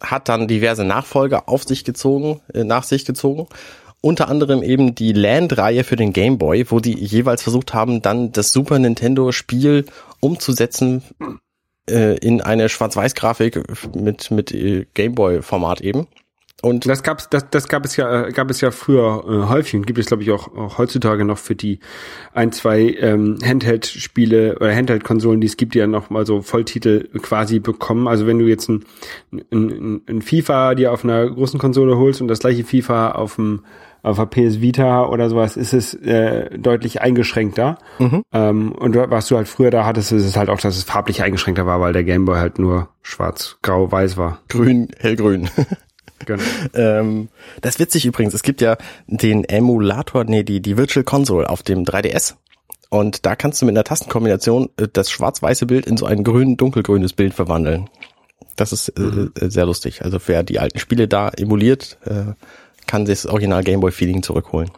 [0.00, 3.46] hat dann diverse Nachfolger auf sich gezogen, äh, nach sich gezogen.
[4.00, 8.32] Unter anderem eben die Land-Reihe für den Game Boy, wo die jeweils versucht haben, dann
[8.32, 9.86] das Super Nintendo-Spiel
[10.18, 11.02] umzusetzen
[11.88, 16.08] äh, in eine Schwarz-Weiß-Grafik mit mit äh, Game Boy-Format eben.
[16.62, 19.74] Und Das gab's, das, das gab es ja, äh, gab es ja früher äh, häufig
[19.74, 21.80] und gibt es glaube ich auch, auch heutzutage noch für die
[22.32, 27.08] ein, zwei ähm, Handheld-Spiele oder Handheld-Konsolen, die es gibt, die ja noch mal so Volltitel
[27.20, 28.06] quasi bekommen.
[28.06, 28.84] Also wenn du jetzt ein,
[29.32, 33.64] ein, ein FIFA dir auf einer großen Konsole holst und das gleiche FIFA auf dem
[34.04, 37.78] auf der PS Vita oder sowas, ist es äh, deutlich eingeschränkter.
[38.32, 41.22] Ähm, und was du halt früher da hattest, ist es halt auch, dass es farblich
[41.22, 44.40] eingeschränkter war, weil der Gameboy halt nur schwarz, grau, weiß war.
[44.48, 45.48] grün, hellgrün.
[46.26, 46.42] Genau.
[46.74, 47.28] Ähm,
[47.60, 48.34] das ist witzig übrigens.
[48.34, 52.34] Es gibt ja den Emulator, nee, die, die Virtual Console auf dem 3DS.
[52.88, 56.56] Und da kannst du mit einer Tastenkombination äh, das schwarz-weiße Bild in so ein grün,
[56.56, 57.88] dunkelgrünes Bild verwandeln.
[58.56, 60.02] Das ist äh, äh, sehr lustig.
[60.02, 62.34] Also wer die alten Spiele da emuliert, äh,
[62.86, 64.70] kann sich das Original Gameboy-Feeling zurückholen.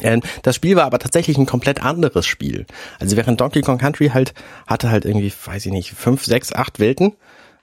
[0.00, 2.66] Ähm, Das Spiel war aber tatsächlich ein komplett anderes Spiel.
[2.98, 4.34] Also während Donkey Kong Country halt
[4.66, 7.14] hatte halt irgendwie, weiß ich nicht, fünf, sechs, acht Welten,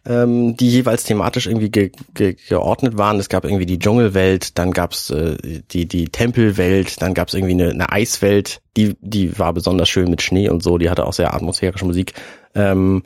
[0.06, 3.20] ähm, die jeweils thematisch irgendwie ge ge geordnet waren.
[3.20, 5.38] Es gab irgendwie die Dschungelwelt, dann gab's äh,
[5.72, 10.22] die die Tempelwelt, dann gab's irgendwie eine, eine Eiswelt, die die war besonders schön mit
[10.22, 10.78] Schnee und so.
[10.78, 12.14] Die hatte auch sehr atmosphärische Musik.
[12.54, 13.04] Ähm,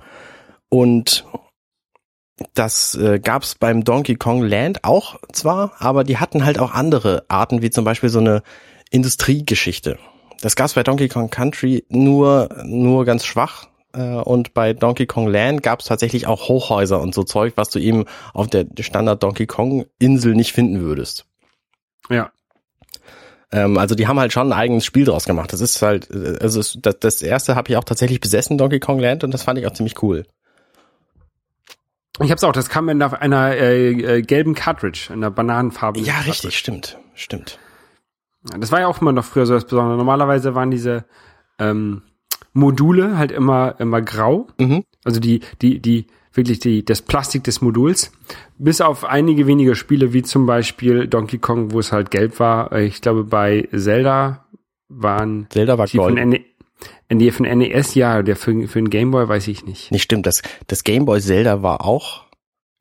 [0.69, 1.25] und
[2.53, 7.25] das äh, gab's beim Donkey Kong Land auch zwar, aber die hatten halt auch andere
[7.27, 8.43] Arten, wie zum Beispiel so eine
[8.91, 9.97] Industriegeschichte.
[10.41, 13.68] Das gab's bei Donkey Kong Country nur nur ganz schwach.
[13.93, 17.79] Äh, Und bei Donkey Kong Land gab's tatsächlich auch Hochhäuser und so Zeug, was du
[17.79, 21.25] eben auf der Standard Donkey Kong Insel nicht finden würdest.
[22.09, 22.31] Ja.
[23.51, 25.51] Ähm, also die haben halt schon ein eigenes Spiel draus gemacht.
[25.53, 28.79] Das ist halt, äh, also es, das, das erste habe ich auch tatsächlich besessen, Donkey
[28.79, 30.25] Kong Land, und das fand ich auch ziemlich cool.
[32.21, 36.03] Ich hab's auch, das kam in einer, einer äh, äh, gelben Cartridge, in einer bananenfarben.
[36.03, 37.57] Ja, richtig, stimmt, stimmt.
[38.57, 39.97] Das war ja auch immer noch früher so das Besondere.
[39.97, 41.05] Normalerweise waren diese
[41.59, 42.03] ähm,
[42.53, 44.47] Module halt immer immer grau.
[44.57, 44.83] Mhm.
[45.03, 48.11] Also die die die wirklich die das Plastik des Moduls.
[48.57, 52.71] Bis auf einige wenige Spiele wie zum Beispiel Donkey Kong, wo es halt gelb war.
[52.73, 54.45] Ich glaube bei Zelda
[54.89, 56.43] waren Zelda war die von, gold.
[57.09, 59.91] N die von NES ja, der für, für den Gameboy weiß ich nicht.
[59.91, 62.25] Nicht stimmt, das, das Game Boy Zelda war auch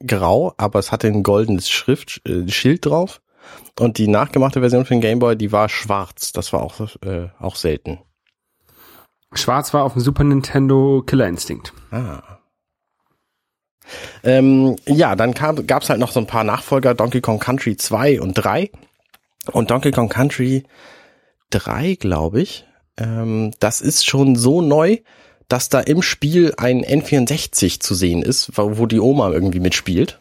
[0.07, 3.20] grau, aber es hatte ein goldenes Schrift, äh, Schild drauf.
[3.78, 6.33] Und die nachgemachte Version für den Game Boy, die war schwarz.
[6.33, 7.98] Das war auch, äh, auch selten.
[9.32, 11.72] Schwarz war auf dem Super Nintendo Killer Instinct.
[11.90, 12.38] Ah.
[14.22, 18.20] Ähm, ja, dann kam, gab's halt noch so ein paar Nachfolger, Donkey Kong Country 2
[18.20, 18.70] und 3.
[19.52, 20.64] Und Donkey Kong Country
[21.50, 22.66] 3, glaube ich,
[22.98, 24.98] ähm, das ist schon so neu,
[25.48, 30.20] dass da im Spiel ein N64 zu sehen ist, wo, wo die Oma irgendwie mitspielt.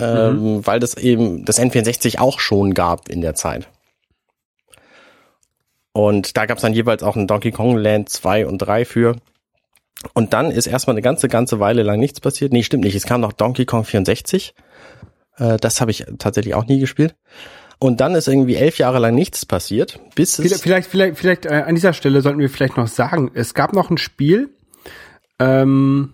[0.00, 3.68] Ähm, Weil das eben das N64 auch schon gab in der Zeit.
[5.98, 9.16] Und da gab's dann jeweils auch ein Donkey Kong Land 2 und 3 für.
[10.14, 12.52] Und dann ist erstmal eine ganze, ganze Weile lang nichts passiert.
[12.52, 12.94] Nee, stimmt nicht.
[12.94, 14.54] Es kam noch Donkey Kong 64.
[15.38, 17.16] Äh, das habe ich tatsächlich auch nie gespielt.
[17.80, 20.62] Und dann ist irgendwie elf Jahre lang nichts passiert, bis es...
[20.62, 23.90] vielleicht, vielleicht, vielleicht äh, an dieser Stelle sollten wir vielleicht noch sagen, es gab noch
[23.90, 24.50] ein Spiel,
[25.40, 26.12] ähm,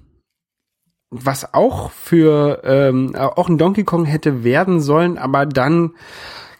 [1.10, 5.92] was auch für ähm, auch ein Donkey Kong hätte werden sollen, aber dann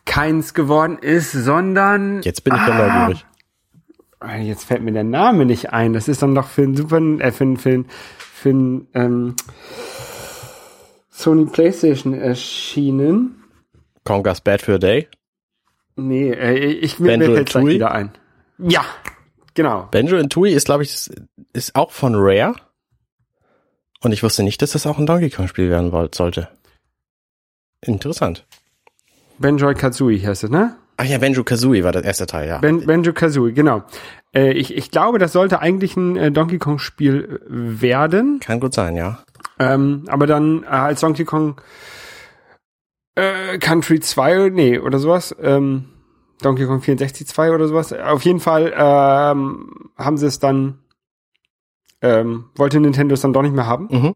[0.05, 2.99] keins geworden ist, sondern Jetzt bin ich ja Ah.
[3.09, 3.27] neugierig.
[4.21, 5.93] Ah, Jetzt fällt mir der Name nicht ein.
[5.93, 7.87] Das ist dann doch für ein Super, äh, für ein, für ein,
[8.19, 9.35] für ein ähm,
[11.11, 13.43] Sony PlayStation erschienen.
[14.05, 15.09] Kongas Bad for a Day.
[15.97, 18.11] Nee, äh, ich mir, Banjo mir fällt gleich wieder ein.
[18.59, 18.85] Ja,
[19.55, 19.89] genau.
[19.91, 21.15] Banjo and Tooie ist, glaube ich, ist-
[21.53, 22.55] ist auch von Rare.
[24.01, 26.49] Und ich wusste nicht, dass das auch ein Donkey Kong Spiel werden sollte.
[27.81, 28.47] Interessant.
[29.39, 30.77] Benjoy Kazooie heißt es, ne?
[30.97, 32.59] Ach ja, Banjo Kazooie war das erste Teil, ja.
[32.59, 33.83] Ben, Benjo Kazooie, genau.
[34.33, 38.61] Äh, ich, ich glaube, das sollte eigentlich ein äh, Donkey Kong Spiel äh, werden, Kann
[38.61, 39.19] gut sein, ja.
[39.59, 41.61] ähm, aber dann äh, als Donkey Kong
[43.17, 45.87] äh, Country 2, nee, oder sowas, ähm,
[46.43, 47.93] Donkey Kong 64 2 oder sowas.
[47.93, 50.79] Auf jeden Fall ähm, haben sie es dann,
[52.03, 54.15] ähm, wollte Nintendo es dann doch nicht mehr haben Mhm.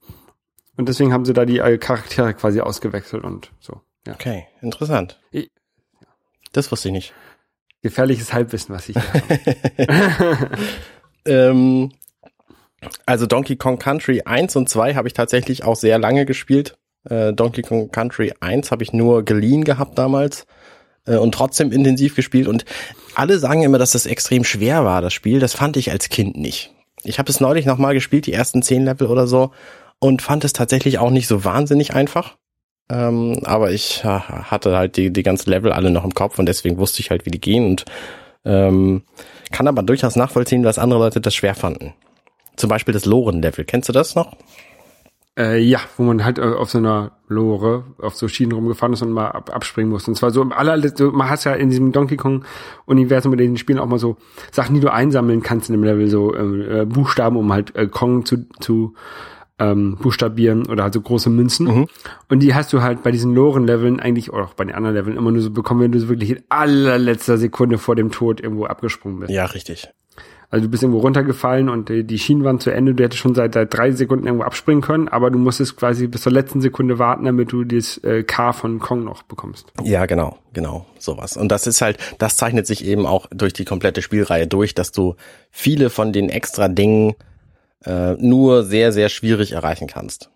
[0.76, 3.80] und deswegen haben sie da die äh, Charaktere quasi ausgewechselt und so.
[4.08, 4.14] Ja.
[4.14, 5.20] Okay, interessant.
[5.30, 5.50] Ich,
[6.52, 7.12] Das wusste ich nicht.
[7.82, 10.50] Gefährliches Halbwissen, was ich habe.
[11.26, 11.90] Ähm,
[13.04, 16.78] also Donkey Kong Country 1 und 2 habe ich tatsächlich auch sehr lange gespielt.
[17.04, 20.46] Äh, Donkey Kong Country 1 habe ich nur geliehen gehabt damals
[21.06, 22.48] äh, und trotzdem intensiv gespielt.
[22.48, 22.64] Und
[23.14, 25.38] alle sagen immer, dass das extrem schwer war, das Spiel.
[25.40, 26.72] Das fand ich als Kind nicht.
[27.02, 29.52] Ich habe es neulich nochmal gespielt, die ersten zehn Level oder so,
[29.98, 32.36] und fand es tatsächlich auch nicht so wahnsinnig einfach.
[32.90, 36.46] Ähm, aber ich äh, hatte halt die, die ganzen Level alle noch im Kopf und
[36.46, 37.84] deswegen wusste ich halt, wie die gehen und
[38.44, 39.02] ähm,
[39.52, 41.94] kann aber durchaus nachvollziehen, dass andere Leute das schwer fanden.
[42.56, 43.64] Zum Beispiel das Loren-Level.
[43.64, 44.34] Kennst du das noch?
[45.38, 49.02] Äh, ja, wo man halt äh, auf so einer Lore, auf so Schienen rumgefahren ist
[49.02, 50.08] und mal ab, abspringen muss.
[50.08, 52.44] Und zwar so im allerletzten, man hat ja in diesem Donkey Kong
[52.86, 54.16] Universum mit den Spielen auch mal so
[54.50, 58.24] Sachen, die du einsammeln kannst in dem Level, so äh, Buchstaben, um halt äh, Kong
[58.24, 58.94] zu, zu
[59.58, 61.66] ähm, buchstabieren oder halt so große Münzen.
[61.66, 61.86] Mhm.
[62.28, 65.16] Und die hast du halt bei diesen Loren-Leveln eigentlich, oder auch bei den anderen Leveln
[65.16, 68.66] immer nur so bekommen, wenn du so wirklich in allerletzter Sekunde vor dem Tod irgendwo
[68.66, 69.32] abgesprungen bist.
[69.32, 69.88] Ja, richtig.
[70.50, 72.94] Also du bist irgendwo runtergefallen und die, die Schienen waren zu Ende.
[72.94, 76.22] Du hättest schon seit, seit drei Sekunden irgendwo abspringen können, aber du musstest quasi bis
[76.22, 79.70] zur letzten Sekunde warten, damit du das äh, K von Kong noch bekommst.
[79.84, 81.36] Ja, genau, genau, sowas.
[81.36, 84.90] Und das ist halt, das zeichnet sich eben auch durch die komplette Spielreihe durch, dass
[84.90, 85.16] du
[85.50, 87.14] viele von den extra Dingen
[87.84, 90.30] äh, nur sehr, sehr schwierig erreichen kannst.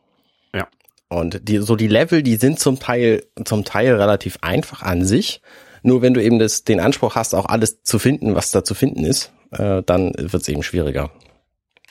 [0.55, 0.69] Ja.
[1.09, 5.43] Und die, so die Level, die sind zum Teil, zum Teil relativ einfach an sich.
[5.83, 8.75] Nur wenn du eben das, den Anspruch hast, auch alles zu finden, was da zu
[8.75, 11.11] finden ist, äh, dann wird es eben schwieriger.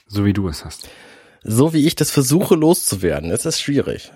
[0.07, 0.89] So wie du es hast.
[1.43, 4.11] So wie ich das versuche loszuwerden, ist es schwierig.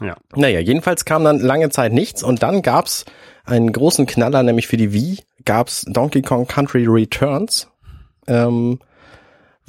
[0.00, 0.16] Ja.
[0.34, 3.04] Naja, jedenfalls kam dann lange Zeit nichts und dann gab's
[3.44, 7.68] einen großen Knaller, nämlich für die Wii gab's Donkey Kong Country Returns,
[8.26, 8.80] ähm,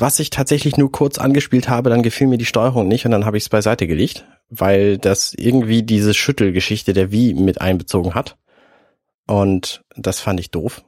[0.01, 3.25] was ich tatsächlich nur kurz angespielt habe, dann gefiel mir die Steuerung nicht und dann
[3.25, 8.37] habe ich es beiseite gelegt, weil das irgendwie diese Schüttelgeschichte der Wii mit einbezogen hat.
[9.27, 10.83] Und das fand ich doof.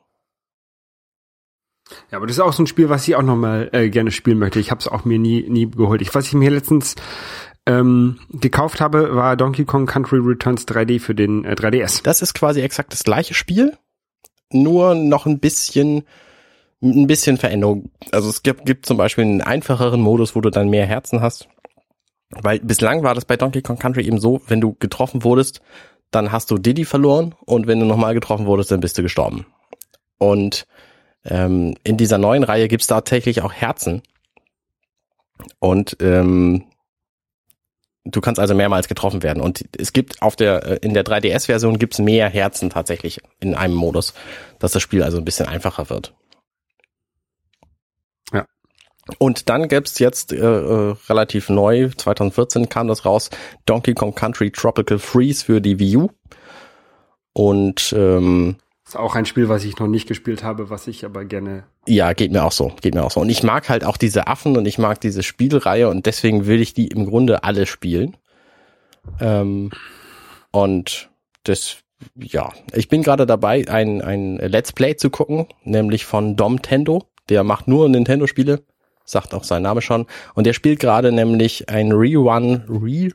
[2.12, 4.12] Ja, aber das ist auch so ein Spiel, was ich auch noch mal äh, gerne
[4.12, 4.60] spielen möchte.
[4.60, 6.02] Ich habe es auch mir nie nie geholt.
[6.02, 6.96] Ich, was ich mir letztens
[7.66, 12.02] ähm, gekauft habe, war Donkey Kong Country Returns 3D für den äh, 3DS.
[12.04, 13.78] Das ist quasi exakt das gleiche Spiel,
[14.52, 16.04] nur noch ein bisschen
[16.84, 17.90] ein bisschen Veränderung.
[18.12, 21.48] Also es gibt, gibt zum Beispiel einen einfacheren Modus, wo du dann mehr Herzen hast.
[22.30, 25.62] Weil bislang war das bei Donkey Kong Country eben so, wenn du getroffen wurdest,
[26.12, 29.46] dann hast du Diddy verloren und wenn du nochmal getroffen wurdest, dann bist du gestorben.
[30.18, 30.68] Und
[31.26, 34.02] ähm, in dieser neuen Reihe gibt's tatsächlich auch Herzen.
[35.60, 36.66] Und ähm,
[38.06, 39.42] du kannst also mehrmals getroffen werden.
[39.42, 43.76] Und es gibt auf der äh, in der 3DS-Version gibt's mehr Herzen tatsächlich in einem
[43.76, 44.14] Modus,
[44.60, 46.14] dass das Spiel also ein bisschen einfacher wird.
[49.18, 53.30] Und dann gibt's jetzt äh, äh, relativ neu, 2014 kam das raus,
[53.66, 56.10] Donkey Kong Country Tropical Freeze für die Wii U.
[57.34, 61.26] Und ähm, Ist auch ein Spiel, was ich noch nicht gespielt habe, was ich aber
[61.26, 61.64] gerne.
[61.88, 63.20] Ja, geht mir auch so, geht mir auch so.
[63.20, 66.62] Und ich mag halt auch diese Affen und ich mag diese Spielreihe und deswegen will
[66.62, 68.16] ich die im Grunde alle spielen.
[69.20, 69.72] Ähm,
[70.52, 71.10] und
[71.44, 71.78] das,
[72.16, 77.04] ja, ich bin gerade dabei, ein, ein Let's Play zu gucken, nämlich von Dom Tendo.
[77.30, 78.64] Der macht nur Nintendo-Spiele,
[79.06, 80.06] sagt auch sein Name schon.
[80.34, 83.10] Und der spielt gerade nämlich ein Rerun, Re,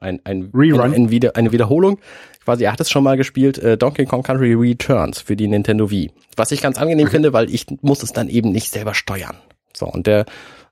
[0.00, 0.80] ein, ein, Rerun?
[0.80, 1.98] Ein, ein Wieder, eine Wiederholung.
[2.44, 5.90] Quasi, er hat es schon mal gespielt, äh, Donkey Kong Country Returns für die Nintendo
[5.90, 6.10] Wii.
[6.36, 9.36] Was ich ganz angenehm finde, weil ich muss es dann eben nicht selber steuern.
[9.74, 10.26] So, und der,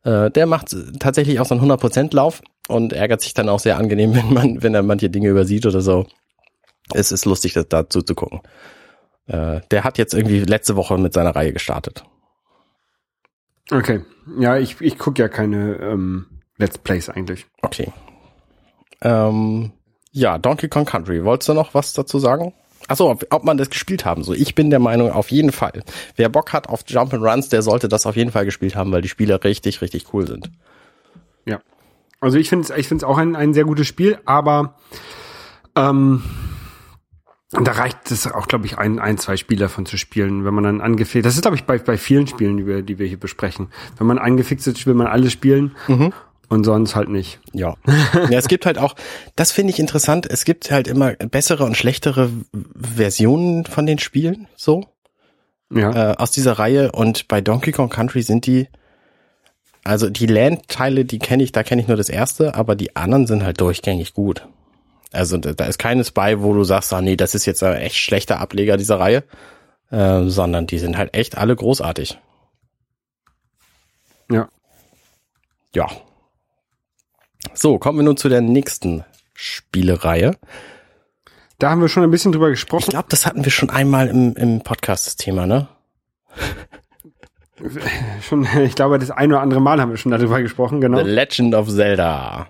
[0.04, 3.76] äh, der macht tatsächlich auch so einen 100% Lauf und ärgert sich dann auch sehr
[3.76, 6.06] angenehm, wenn man, wenn er manche Dinge übersieht oder so.
[6.92, 8.40] Es ist lustig, das dazu zu gucken.
[9.28, 12.04] Äh, der hat jetzt irgendwie letzte Woche mit seiner Reihe gestartet.
[13.70, 14.00] Okay.
[14.38, 17.46] Ja, ich, ich gucke ja keine ähm, Let's Plays eigentlich.
[17.62, 17.92] Okay.
[19.02, 19.72] Ähm,
[20.12, 21.24] ja, Donkey Kong Country.
[21.24, 22.52] Wolltest du noch was dazu sagen?
[22.88, 24.36] Achso, ob, ob man das gespielt haben soll.
[24.36, 25.82] Ich bin der Meinung, auf jeden Fall.
[26.16, 28.90] Wer Bock hat auf Jump and Runs, der sollte das auf jeden Fall gespielt haben,
[28.90, 30.50] weil die Spiele richtig, richtig cool sind.
[31.46, 31.60] Ja.
[32.20, 34.74] Also ich finde es ich find's auch ein, ein sehr gutes Spiel, aber
[35.76, 36.22] ähm,
[37.52, 40.64] da reicht es auch, glaube ich, ein, ein, zwei Spiele davon zu spielen, wenn man
[40.64, 41.26] dann angefixt.
[41.26, 43.68] Das ist, glaube ich, bei, bei vielen Spielen, die wir, die wir hier besprechen.
[43.98, 45.74] Wenn man angefixt ist, will man alle spielen
[46.48, 47.40] und sonst halt nicht.
[47.52, 47.74] Ja.
[48.30, 48.94] ja, es gibt halt auch,
[49.34, 52.30] das finde ich interessant, es gibt halt immer bessere und schlechtere
[52.76, 54.86] Versionen von den Spielen, so,
[55.72, 56.12] Ja.
[56.12, 56.92] äh, aus dieser Reihe.
[56.92, 58.68] Und bei Donkey Kong Country sind die,
[59.82, 63.26] also die Land-Teile, die kenne ich, da kenne ich nur das erste, aber die anderen
[63.26, 64.46] sind halt durchgängig gut.
[65.12, 67.96] Also da ist keines bei, wo du sagst, ah nee, das ist jetzt ein echt
[67.96, 69.24] schlechter Ableger dieser Reihe,
[69.90, 72.18] äh, sondern die sind halt echt alle großartig.
[74.30, 74.48] ja.
[75.74, 75.88] Ja.
[77.54, 80.36] So, kommen wir nun zu der nächsten Spielereihe.
[81.58, 82.90] Da haben wir schon ein bisschen drüber Ich gesprochen.
[82.90, 85.68] glaube, das hatten wir schon einmal im, im Podcast, das Thema, ne?
[88.22, 91.04] Schon, ich glaube, das ein oder andere Mal haben wir schon darüber gesprochen, genau.
[91.04, 92.46] The Legend of Zelda.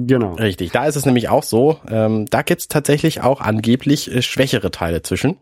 [0.00, 0.34] Genau.
[0.34, 4.70] Richtig, da ist es nämlich auch so, ähm, da gibt's tatsächlich auch angeblich äh, schwächere
[4.70, 5.36] Teile zwischen,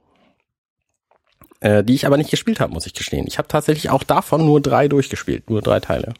[1.60, 3.26] äh, die ich aber nicht gespielt habe, muss ich gestehen.
[3.28, 6.14] Ich habe tatsächlich auch davon nur drei durchgespielt, nur drei Teile.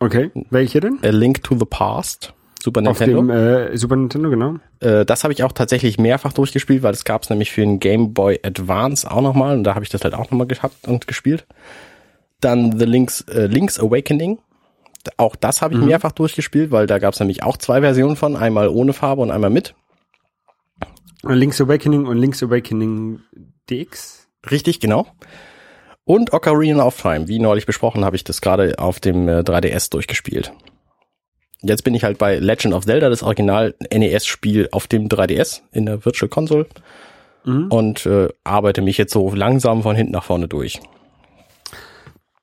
[0.00, 0.30] Okay.
[0.48, 0.98] Welche denn?
[1.02, 2.32] A Link to the Past,
[2.62, 3.20] Super Auf Nintendo.
[3.20, 4.54] dem äh, Super Nintendo, genau.
[4.80, 8.14] Äh, das habe ich auch tatsächlich mehrfach durchgespielt, weil das gab's nämlich für den Game
[8.14, 11.46] Boy Advance auch nochmal und da habe ich das halt auch nochmal gehabt und gespielt.
[12.40, 14.38] Dann The Link's, äh, Link's Awakening.
[15.16, 18.68] Auch das habe ich mehrfach durchgespielt, weil da gab's nämlich auch zwei Versionen von, einmal
[18.68, 19.74] ohne Farbe und einmal mit.
[21.22, 23.20] Link's Awakening und Link's Awakening
[23.70, 24.28] DX.
[24.50, 25.06] Richtig, genau.
[26.04, 29.90] Und Ocarina of Time, wie neulich besprochen, habe ich das gerade auf dem äh, 3DS
[29.90, 30.52] durchgespielt.
[31.62, 35.86] Jetzt bin ich halt bei Legend of Zelda, das Original NES-Spiel auf dem 3DS in
[35.86, 36.66] der Virtual Console
[37.70, 40.80] und äh, arbeite mich jetzt so langsam von hinten nach vorne durch.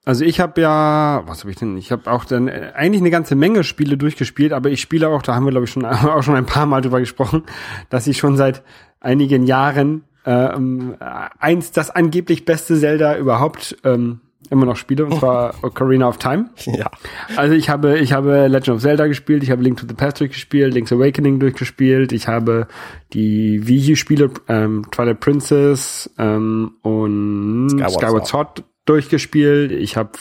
[0.03, 1.77] Also ich habe ja, was habe ich denn?
[1.77, 5.21] Ich habe auch dann äh, eigentlich eine ganze Menge Spiele durchgespielt, aber ich spiele auch,
[5.21, 7.43] da haben wir glaube ich schon auch schon ein paar Mal drüber gesprochen,
[7.89, 8.63] dass ich schon seit
[8.99, 10.95] einigen Jahren ähm,
[11.39, 16.49] eins das angeblich beste Zelda überhaupt ähm, immer noch spiele, und zwar Ocarina of Time.
[16.65, 16.89] Ja.
[17.35, 20.19] Also ich habe, ich habe Legend of Zelda gespielt, ich habe Link to the Past
[20.19, 22.67] durchgespielt, Link's Awakening durchgespielt, ich habe
[23.13, 30.11] die Wii U-Spiele, ähm, Twilight Princess ähm, und Skyward Skyward, Sword durchgespielt, ich habe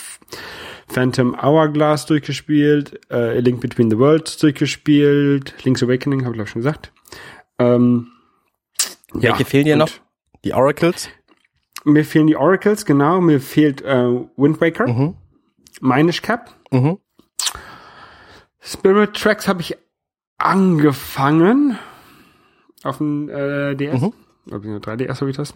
[0.88, 6.50] Phantom Hourglass durchgespielt, äh, A Link Between the Worlds durchgespielt, Link's Awakening habe ich glaube
[6.50, 6.92] schon gesagt.
[7.58, 8.08] Ähm,
[9.12, 9.90] Welche fehlen dir noch?
[10.44, 11.08] Die Oracles?
[11.84, 14.04] Mir fehlen die Oracles, genau, mir fehlt äh,
[14.36, 15.14] Wind Waker, Mhm.
[15.80, 16.98] Minish Cap, Mhm.
[18.60, 19.76] Spirit Tracks habe ich
[20.38, 21.78] angefangen
[22.82, 24.12] auf dem äh, DS, Mhm.
[24.46, 25.54] glaube ich, 3DS habe ich das.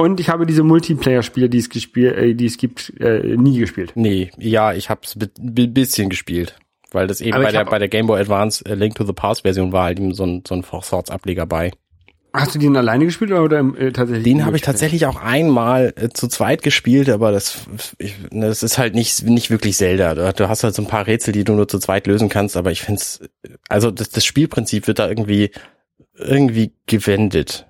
[0.00, 3.92] Und ich habe diese Multiplayer-Spiele, die es gespielt, äh, die es gibt, äh, nie gespielt.
[3.96, 6.54] Nee, ja, ich hab's ein bi bisschen gespielt.
[6.92, 9.12] Weil das eben Aber bei der, bei der Game Boy Advance äh, Link to the
[9.12, 11.72] Past Version war halt eben so ein, so ein Four Swords Ableger bei.
[12.32, 14.22] Hast du den alleine gespielt oder äh, tatsächlich?
[14.22, 17.66] Den habe ich tatsächlich auch einmal äh, zu zweit gespielt, aber das,
[17.98, 20.32] ich, das ist halt nicht, nicht wirklich Zelda.
[20.32, 22.70] Du, hast halt so ein paar Rätsel, die du nur zu zweit lösen kannst, aber
[22.70, 23.20] ich find's,
[23.68, 25.50] also das, das Spielprinzip wird da irgendwie,
[26.14, 27.66] irgendwie gewendet.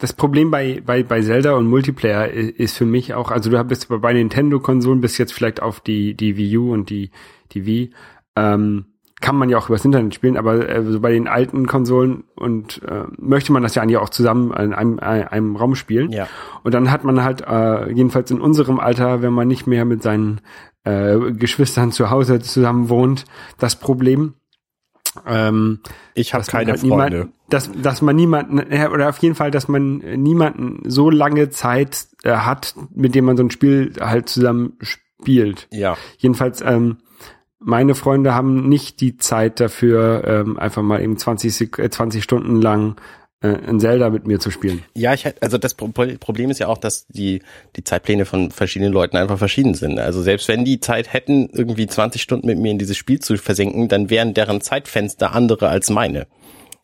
[0.00, 3.88] Das Problem bei, bei, bei Zelda und Multiplayer ist für mich auch, also du bist
[3.88, 7.10] bei Nintendo-Konsolen bis jetzt vielleicht auf die, die Wii U und die,
[7.52, 7.92] die Wii,
[8.34, 8.86] ähm,
[9.20, 12.80] kann man ja auch übers Internet spielen, aber äh, so bei den alten Konsolen und
[12.88, 16.10] äh, möchte man das ja eigentlich auch zusammen in einem, einem, einem Raum spielen.
[16.10, 16.26] Ja.
[16.62, 20.02] Und dann hat man halt, äh, jedenfalls in unserem Alter, wenn man nicht mehr mit
[20.02, 20.40] seinen
[20.84, 23.26] äh, Geschwistern zu Hause zusammen wohnt,
[23.58, 24.32] das Problem,
[25.26, 25.80] ähm,
[26.14, 27.28] Ich habe keine halt Freunde.
[27.50, 28.60] Dass, dass man niemanden,
[28.90, 33.26] oder auf jeden Fall, dass man äh, niemanden so lange Zeit äh, hat, mit dem
[33.26, 35.68] man so ein Spiel halt zusammen spielt.
[35.72, 35.96] Ja.
[36.18, 36.98] Jedenfalls, ähm,
[37.58, 42.24] meine Freunde haben nicht die Zeit dafür, ähm, einfach mal eben 20, Sek äh, 20
[42.24, 42.96] Stunden lang
[43.42, 44.82] äh, ein Zelda mit mir zu spielen.
[44.94, 47.42] Ja, ich also das Pro- Problem ist ja auch, dass die
[47.76, 49.98] die Zeitpläne von verschiedenen Leuten einfach verschieden sind.
[49.98, 53.36] Also selbst wenn die Zeit hätten, irgendwie 20 Stunden mit mir in dieses Spiel zu
[53.36, 56.26] versenken, dann wären deren Zeitfenster andere als meine.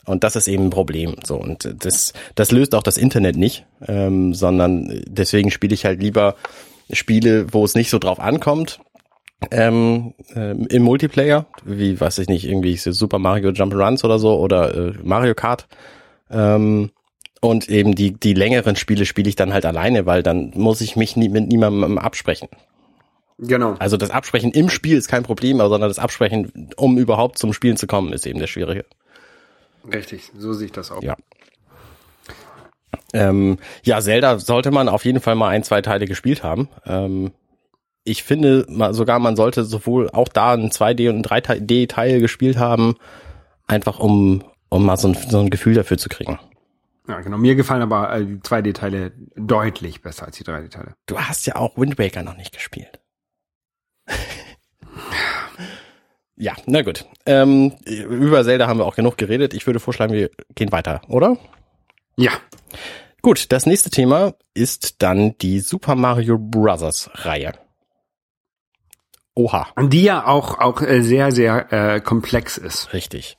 [0.07, 1.17] Und das ist eben ein Problem.
[1.25, 6.01] So und das das löst auch das Internet nicht, ähm, sondern deswegen spiele ich halt
[6.01, 6.37] lieber
[6.93, 8.81] Spiele, wo es nicht so drauf ankommt.
[9.51, 14.19] Ähm, ähm, im Multiplayer, wie weiß ich nicht, irgendwie so Super Mario Jump Runs oder
[14.19, 15.67] so oder äh, Mario Kart.
[16.31, 16.91] Ähm,
[17.41, 20.97] und eben die, die längeren Spiele spiele ich dann halt alleine, weil dann muss ich
[20.97, 22.49] mich nie, mit niemandem absprechen.
[23.39, 23.75] Genau.
[23.79, 27.53] Also das Absprechen im Spiel ist kein Problem, aber sondern das Absprechen, um überhaupt zum
[27.53, 28.87] Spielen zu kommen, ist eben das Schwierige.
[29.93, 31.03] Richtig, so sehe ich das auch.
[31.03, 31.17] Ja.
[33.13, 36.69] Ähm, ja, Zelda sollte man auf jeden Fall mal ein, zwei Teile gespielt haben.
[36.85, 37.33] Ähm,
[38.05, 42.57] ich finde mal, sogar, man sollte sowohl auch da ein 2D und ein 3D-Teil gespielt
[42.57, 42.97] haben,
[43.67, 46.39] einfach um, um mal so ein, so ein Gefühl dafür zu kriegen.
[47.09, 47.39] Ja, genau.
[47.39, 50.95] Mir gefallen aber äh, die 2D-Teile deutlich besser als die 3D-Teile.
[51.07, 53.01] Du hast ja auch Wind Waker noch nicht gespielt.
[56.37, 57.05] Ja, na gut.
[57.27, 59.55] Ähm, über Zelda haben wir auch genug geredet.
[59.55, 61.37] Ich würde vorschlagen, wir gehen weiter, oder?
[62.17, 62.31] Ja.
[63.23, 67.11] Gut, das nächste Thema ist dann die Super Mario Bros.
[67.15, 67.53] Reihe.
[69.35, 72.93] Oha, Und die ja auch, auch äh, sehr, sehr äh, komplex ist.
[72.95, 73.37] richtig.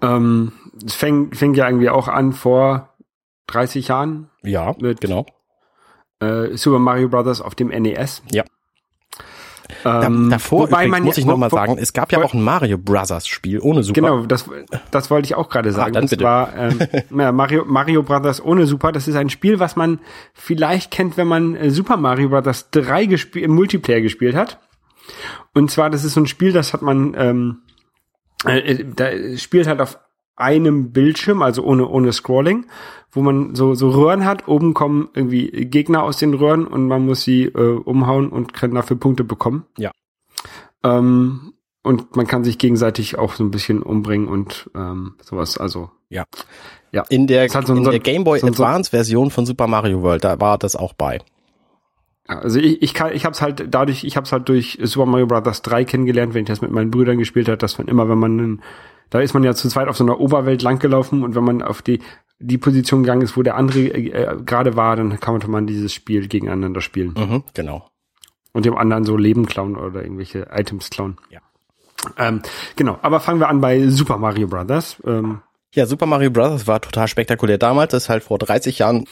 [0.00, 0.52] Ähm,
[0.84, 2.94] es fängt, fängt ja irgendwie auch an vor
[3.48, 5.26] 30 Jahren Ja, Mit- genau.
[6.20, 8.22] äh, Super Mario Brothers auf dem NES.
[8.30, 8.44] Ja.
[9.84, 12.42] Ähm, davor wobei übrigens, man muss ja- ich nochmal sagen, es gab ja auch ein
[12.42, 14.00] Mario Brothers Spiel ohne Super.
[14.00, 14.48] Genau, das,
[14.90, 15.92] das wollte ich auch gerade sagen.
[15.92, 16.22] dann und bitte.
[16.22, 16.78] zwar ähm,
[17.18, 18.92] ja, Mario, Mario Brothers ohne Super.
[18.92, 20.00] Das ist ein Spiel, was man
[20.32, 24.58] vielleicht kennt, wenn man äh, Super Mario Brothers 3 gespielt, im Multiplayer gespielt hat.
[25.52, 27.58] Und zwar, das ist so ein Spiel, das hat man, ähm,
[28.46, 29.98] äh, da spielt halt auf
[30.36, 32.66] einem Bildschirm, also ohne, ohne Scrolling,
[33.12, 34.48] wo man so, so Röhren hat.
[34.48, 38.74] Oben kommen irgendwie Gegner aus den Röhren und man muss sie äh, umhauen und kann
[38.74, 39.64] dafür Punkte bekommen.
[39.78, 39.92] Ja.
[40.82, 45.58] Ähm, und man kann sich gegenseitig auch so ein bisschen umbringen und ähm, sowas.
[45.58, 46.24] Also Ja.
[46.92, 47.02] Ja.
[47.10, 50.02] In der, so in so der ein- Game Boy so Advance Version von Super Mario
[50.02, 51.20] World, da war das auch bei.
[52.26, 55.60] Also ich, ich kann, ich hab's halt dadurch, ich hab's halt durch Super Mario Bros.
[55.60, 58.38] 3 kennengelernt, wenn ich das mit meinen Brüdern gespielt habe, dass man immer, wenn man,
[58.38, 58.62] einen-
[59.10, 61.82] da ist man ja zu zweit auf so einer Oberwelt langgelaufen und wenn man auf
[61.82, 62.00] die,
[62.38, 66.28] die Position gegangen ist, wo der andere äh, gerade war, dann konnte man dieses Spiel
[66.28, 67.88] gegeneinander spielen Mhm, genau.
[68.52, 71.16] und dem anderen so Leben klauen oder irgendwelche Items klauen.
[71.30, 71.40] Ja.
[72.18, 72.42] Ähm,
[72.76, 74.96] genau, aber fangen wir an bei Super Mario Bros.
[75.06, 75.40] Ähm,
[75.74, 76.66] Ja, Super Mario Bros.
[76.66, 77.92] war total spektakulär damals.
[77.92, 79.06] Das ist halt vor 30 Jahren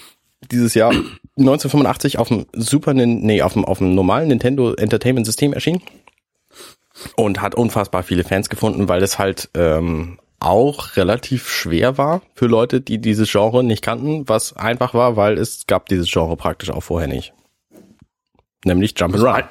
[0.50, 0.90] dieses Jahr
[1.38, 5.80] 1985 auf dem Super, nee, auf dem, auf dem normalen Nintendo Entertainment System erschienen.
[7.16, 12.46] Und hat unfassbar viele Fans gefunden, weil es halt ähm, auch relativ schwer war für
[12.46, 16.70] Leute, die dieses Genre nicht kannten, was einfach war, weil es gab dieses Genre praktisch
[16.70, 17.32] auch vorher nicht.
[18.64, 19.32] Nämlich Jump'n'Run.
[19.32, 19.46] halt,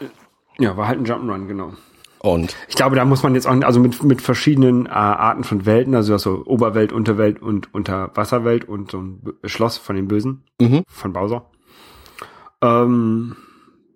[0.60, 1.74] ja, war halt ein Jump'n'Run, genau.
[2.20, 5.66] Und Ich glaube, da muss man jetzt auch, also mit, mit verschiedenen äh, Arten von
[5.66, 10.84] Welten, also so Oberwelt, Unterwelt und Unterwasserwelt und so ein Schloss von den Bösen, Mhm.
[10.88, 11.46] von Bowser.
[12.62, 13.36] Ähm,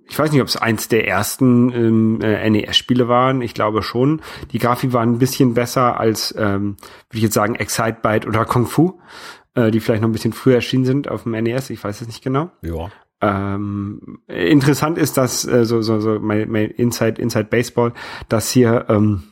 [0.08, 3.42] ich weiß nicht, ob es eins der ersten ähm, äh, NES-Spiele waren.
[3.42, 4.22] Ich glaube schon.
[4.52, 6.78] Die Grafik war ein bisschen besser als, ähm,
[7.10, 9.00] würde ich jetzt sagen, Excitebike oder Kung Fu,
[9.56, 11.70] äh, die vielleicht noch ein bisschen früher erschienen sind auf dem NES.
[11.70, 12.52] Ich weiß es nicht genau.
[12.62, 12.90] ja.
[13.22, 17.94] Ähm, interessant ist, dass äh, so so so mein, mein Inside Inside Baseball,
[18.28, 19.24] dass hier ähm,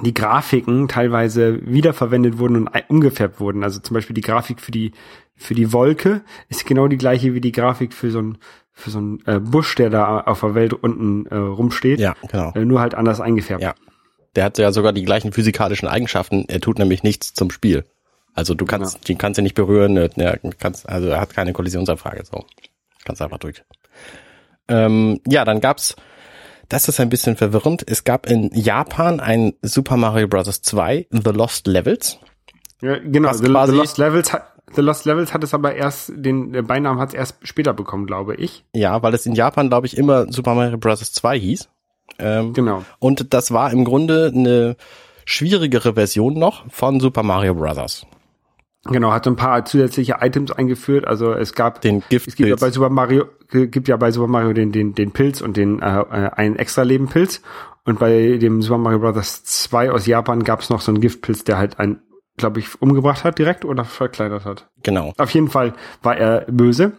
[0.00, 3.64] die Grafiken teilweise wiederverwendet wurden und umgefärbt wurden.
[3.64, 4.92] Also zum Beispiel die Grafik für die
[5.34, 8.38] für die Wolke ist genau die gleiche wie die Grafik für so ein
[8.80, 12.00] für so einen äh, Busch, der da auf der Welt unten äh, rumsteht.
[12.00, 12.52] Ja, genau.
[12.54, 13.62] Äh, nur halt anders eingefärbt.
[13.62, 13.74] Ja.
[14.36, 16.44] Der hat ja sogar die gleichen physikalischen Eigenschaften.
[16.48, 17.84] Er tut nämlich nichts zum Spiel.
[18.34, 21.52] Also du kannst, den kannst du nicht berühren, ne, ne, kannst, also er hat keine
[21.52, 22.44] Kollisionsabfrage, so.
[23.04, 23.64] Kannst einfach durch.
[24.68, 25.96] Ähm, ja, dann gab's,
[26.68, 30.62] das ist ein bisschen verwirrend, es gab in Japan ein Super Mario Bros.
[30.62, 32.18] 2, The Lost Levels.
[32.80, 33.32] Ja, genau.
[33.32, 37.10] The, The Lost Levels hat The Lost Levels hat es aber erst den Beinamen hat
[37.10, 38.64] es erst später bekommen, glaube ich.
[38.74, 41.12] Ja, weil es in Japan, glaube ich, immer Super Mario Bros.
[41.12, 41.68] 2 hieß.
[42.18, 42.84] Ähm, Genau.
[42.98, 44.76] Und das war im Grunde eine
[45.24, 48.06] schwierigere Version noch von Super Mario Bros.
[48.84, 51.06] Genau, hat so ein paar zusätzliche Items eingeführt.
[51.06, 54.54] Also es gab Den es gibt ja bei Super Mario gibt ja bei Super Mario
[54.54, 57.42] den den den Pilz und den äh, äh, einen extra Leben Pilz
[57.84, 59.44] und bei dem Super Mario Bros.
[59.44, 62.00] 2 aus Japan gab es noch so einen Giftpilz, der halt ein
[62.40, 64.68] glaube ich umgebracht hat direkt oder verkleinert hat.
[64.82, 65.12] Genau.
[65.16, 66.92] Auf jeden Fall war er böse.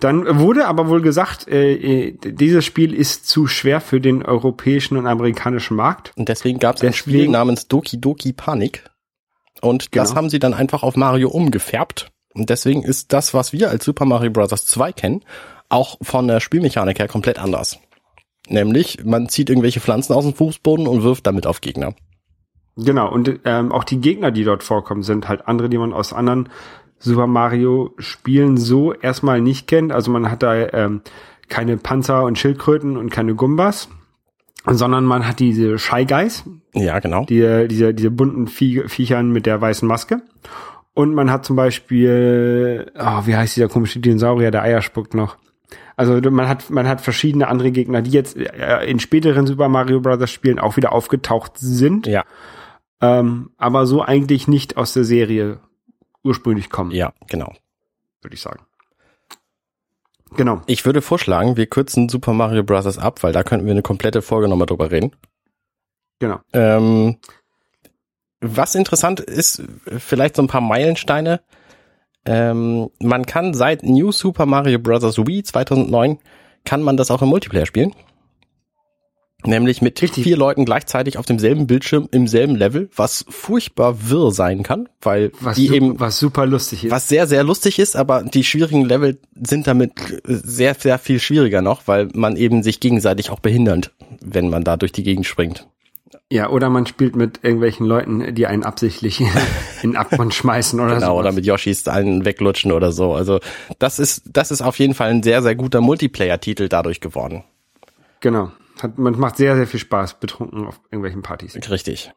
[0.00, 1.72] Dann wurde aber wohl gesagt, äh,
[2.08, 6.12] äh, dieses Spiel ist zu schwer für den europäischen und amerikanischen Markt.
[6.16, 8.84] Und deswegen gab es ein Spiel namens Doki Doki Panic.
[9.62, 10.16] Und das Genau.
[10.18, 12.10] haben sie dann einfach auf Mario umgefärbt.
[12.34, 14.50] Und deswegen ist das, was wir als Super Mario Bros.
[14.66, 15.22] 2 kennen,
[15.68, 17.78] auch von der Spielmechanik her komplett anders.
[18.48, 21.94] Nämlich, man zieht irgendwelche Pflanzen aus dem Fußboden und wirft damit auf Gegner.
[22.76, 26.12] Genau, und ähm, auch die Gegner, die dort vorkommen, sind halt andere, die man aus
[26.12, 26.48] anderen
[26.98, 29.92] Super Mario Spielen so erstmal nicht kennt.
[29.92, 31.02] Also man hat da ähm,
[31.48, 33.88] keine Panzer und Schildkröten und keine Gumbas,
[34.64, 36.44] sondern man hat diese Shy Guys,
[36.74, 37.24] Ja, genau.
[37.24, 40.22] die, diese, diese bunten Vie Viechern mit der weißen Maske.
[40.94, 45.36] Und man hat zum Beispiel, oh, wie heißt dieser komische Dinosaurier, der Eier spuckt noch.
[45.96, 50.00] Also man hat man hat verschiedene andere Gegner, die jetzt äh, in späteren Super Mario
[50.00, 50.30] Bros.
[50.30, 52.24] Spielen auch wieder aufgetaucht sind Ja,
[53.02, 55.60] ähm, aber so eigentlich nicht aus der Serie
[56.24, 57.52] ursprünglich kommen, ja, genau.
[58.22, 58.64] würde ich sagen.
[60.36, 60.62] Genau.
[60.66, 62.98] Ich würde vorschlagen, wir kürzen Super Mario Bros.
[62.98, 65.12] ab, weil da könnten wir eine komplette Folge nochmal drüber reden.
[66.20, 66.40] Genau.
[66.52, 67.16] Ähm,
[68.40, 69.62] was interessant ist,
[69.98, 71.40] vielleicht so ein paar Meilensteine.
[72.24, 75.18] Ähm, man kann seit New Super Mario Bros.
[75.18, 76.18] Wii 2009
[76.64, 77.94] kann man das auch im Multiplayer spielen.
[79.44, 80.24] Nämlich mit Richtig.
[80.24, 85.32] vier Leuten gleichzeitig auf demselben Bildschirm im selben Level, was furchtbar wirr sein kann, weil
[85.40, 86.90] Was, die eben was super lustig ist.
[86.90, 89.92] was sehr, sehr lustig ist, aber die schwierigen Level sind damit
[90.24, 94.76] sehr, sehr viel schwieriger noch, weil man eben sich gegenseitig auch behindert, wenn man da
[94.76, 95.66] durch die Gegend springt.
[96.30, 99.20] Ja, oder man spielt mit irgendwelchen Leuten, die einen absichtlich
[99.82, 101.18] in den Abgrund schmeißen oder Genau, so.
[101.18, 103.12] oder mit Yoshis einen weglutschen oder so.
[103.12, 103.40] Also
[103.78, 107.44] das ist, das ist auf jeden Fall ein sehr, sehr guter Multiplayer-Titel dadurch geworden.
[108.20, 108.50] Genau.
[108.82, 111.56] Hat, man macht sehr, sehr viel Spaß, betrunken auf irgendwelchen Partys.
[111.70, 112.12] Richtig.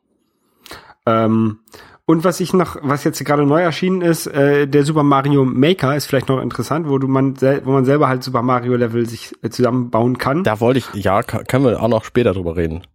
[1.05, 1.59] Ähm,
[2.07, 5.95] und was ich noch, was jetzt gerade neu erschienen ist, äh, der Super Mario Maker
[5.95, 9.33] ist vielleicht noch interessant, wo du man, wo man selber halt Super Mario Level sich
[9.41, 10.43] äh, zusammenbauen kann.
[10.43, 12.85] Da wollte ich, ja, können wir auch noch später drüber reden.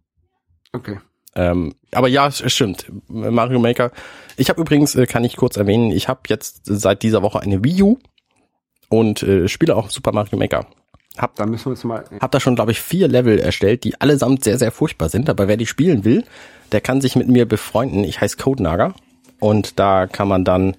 [0.71, 0.99] Okay.
[1.35, 2.91] Ähm, aber ja, es es stimmt.
[3.07, 3.91] Mario Maker.
[4.37, 7.63] Ich habe übrigens, äh, kann ich kurz erwähnen, ich habe jetzt seit dieser Woche eine
[7.63, 7.97] Wii U
[8.89, 10.67] und äh, spiele auch Super Mario Maker.
[11.17, 12.05] Hab, Da müssen wir uns mal.
[12.19, 15.29] hab da schon, glaube ich, vier Level erstellt, die allesamt sehr, sehr furchtbar sind.
[15.29, 16.23] Aber wer die spielen will,
[16.71, 18.03] der kann sich mit mir befreunden.
[18.03, 18.93] Ich heiße Codenager
[19.39, 20.77] und da kann man dann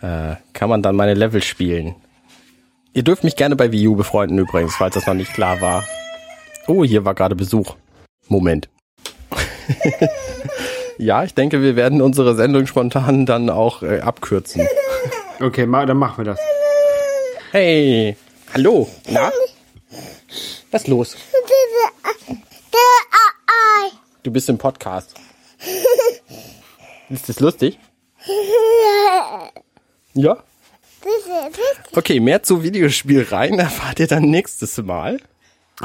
[0.00, 1.94] äh, kann man dann meine Level spielen.
[2.92, 5.84] Ihr dürft mich gerne bei Wii U befreunden übrigens, falls das noch nicht klar war.
[6.66, 7.76] Oh, hier war gerade Besuch.
[8.28, 8.68] Moment.
[10.98, 14.66] ja, ich denke, wir werden unsere Sendung spontan dann auch äh, abkürzen.
[15.40, 16.40] Okay, ma, dann machen wir das.
[17.52, 18.16] Hey,
[18.56, 19.30] hallo, na?
[20.70, 21.14] Was ist los?
[24.22, 25.14] Du bist im Podcast.
[27.10, 27.78] Ist das lustig?
[30.14, 30.38] Ja?
[31.92, 35.18] Okay, mehr zu Videospielreihen erfahrt ihr dann nächstes Mal.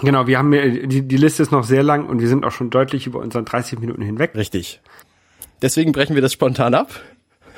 [0.01, 2.69] Genau, wir haben die, die Liste ist noch sehr lang und wir sind auch schon
[2.69, 4.31] deutlich über unseren 30 Minuten hinweg.
[4.35, 4.79] Richtig.
[5.61, 6.89] Deswegen brechen wir das spontan ab.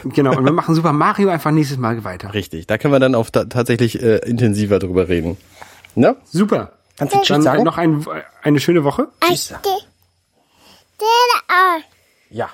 [0.03, 2.33] Genau, und wir machen Super Mario einfach nächstes Mal weiter.
[2.33, 5.37] Richtig, da können wir dann auch ta tatsächlich äh, intensiver drüber reden.
[5.95, 6.15] Ne?
[6.25, 6.73] Super.
[6.97, 7.63] Kannst du Tschüss Dann sagen?
[7.63, 8.05] noch ein,
[8.41, 9.07] eine schöne Woche.
[9.21, 9.53] Tschüss.
[12.29, 12.49] Ja.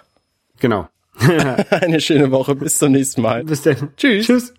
[0.59, 0.87] Genau.
[1.69, 2.55] Eine schöne Woche.
[2.55, 3.43] Bis zum nächsten Mal.
[3.43, 3.89] Bis dann.
[3.97, 4.25] Tschüss.
[4.25, 4.53] Tschüss.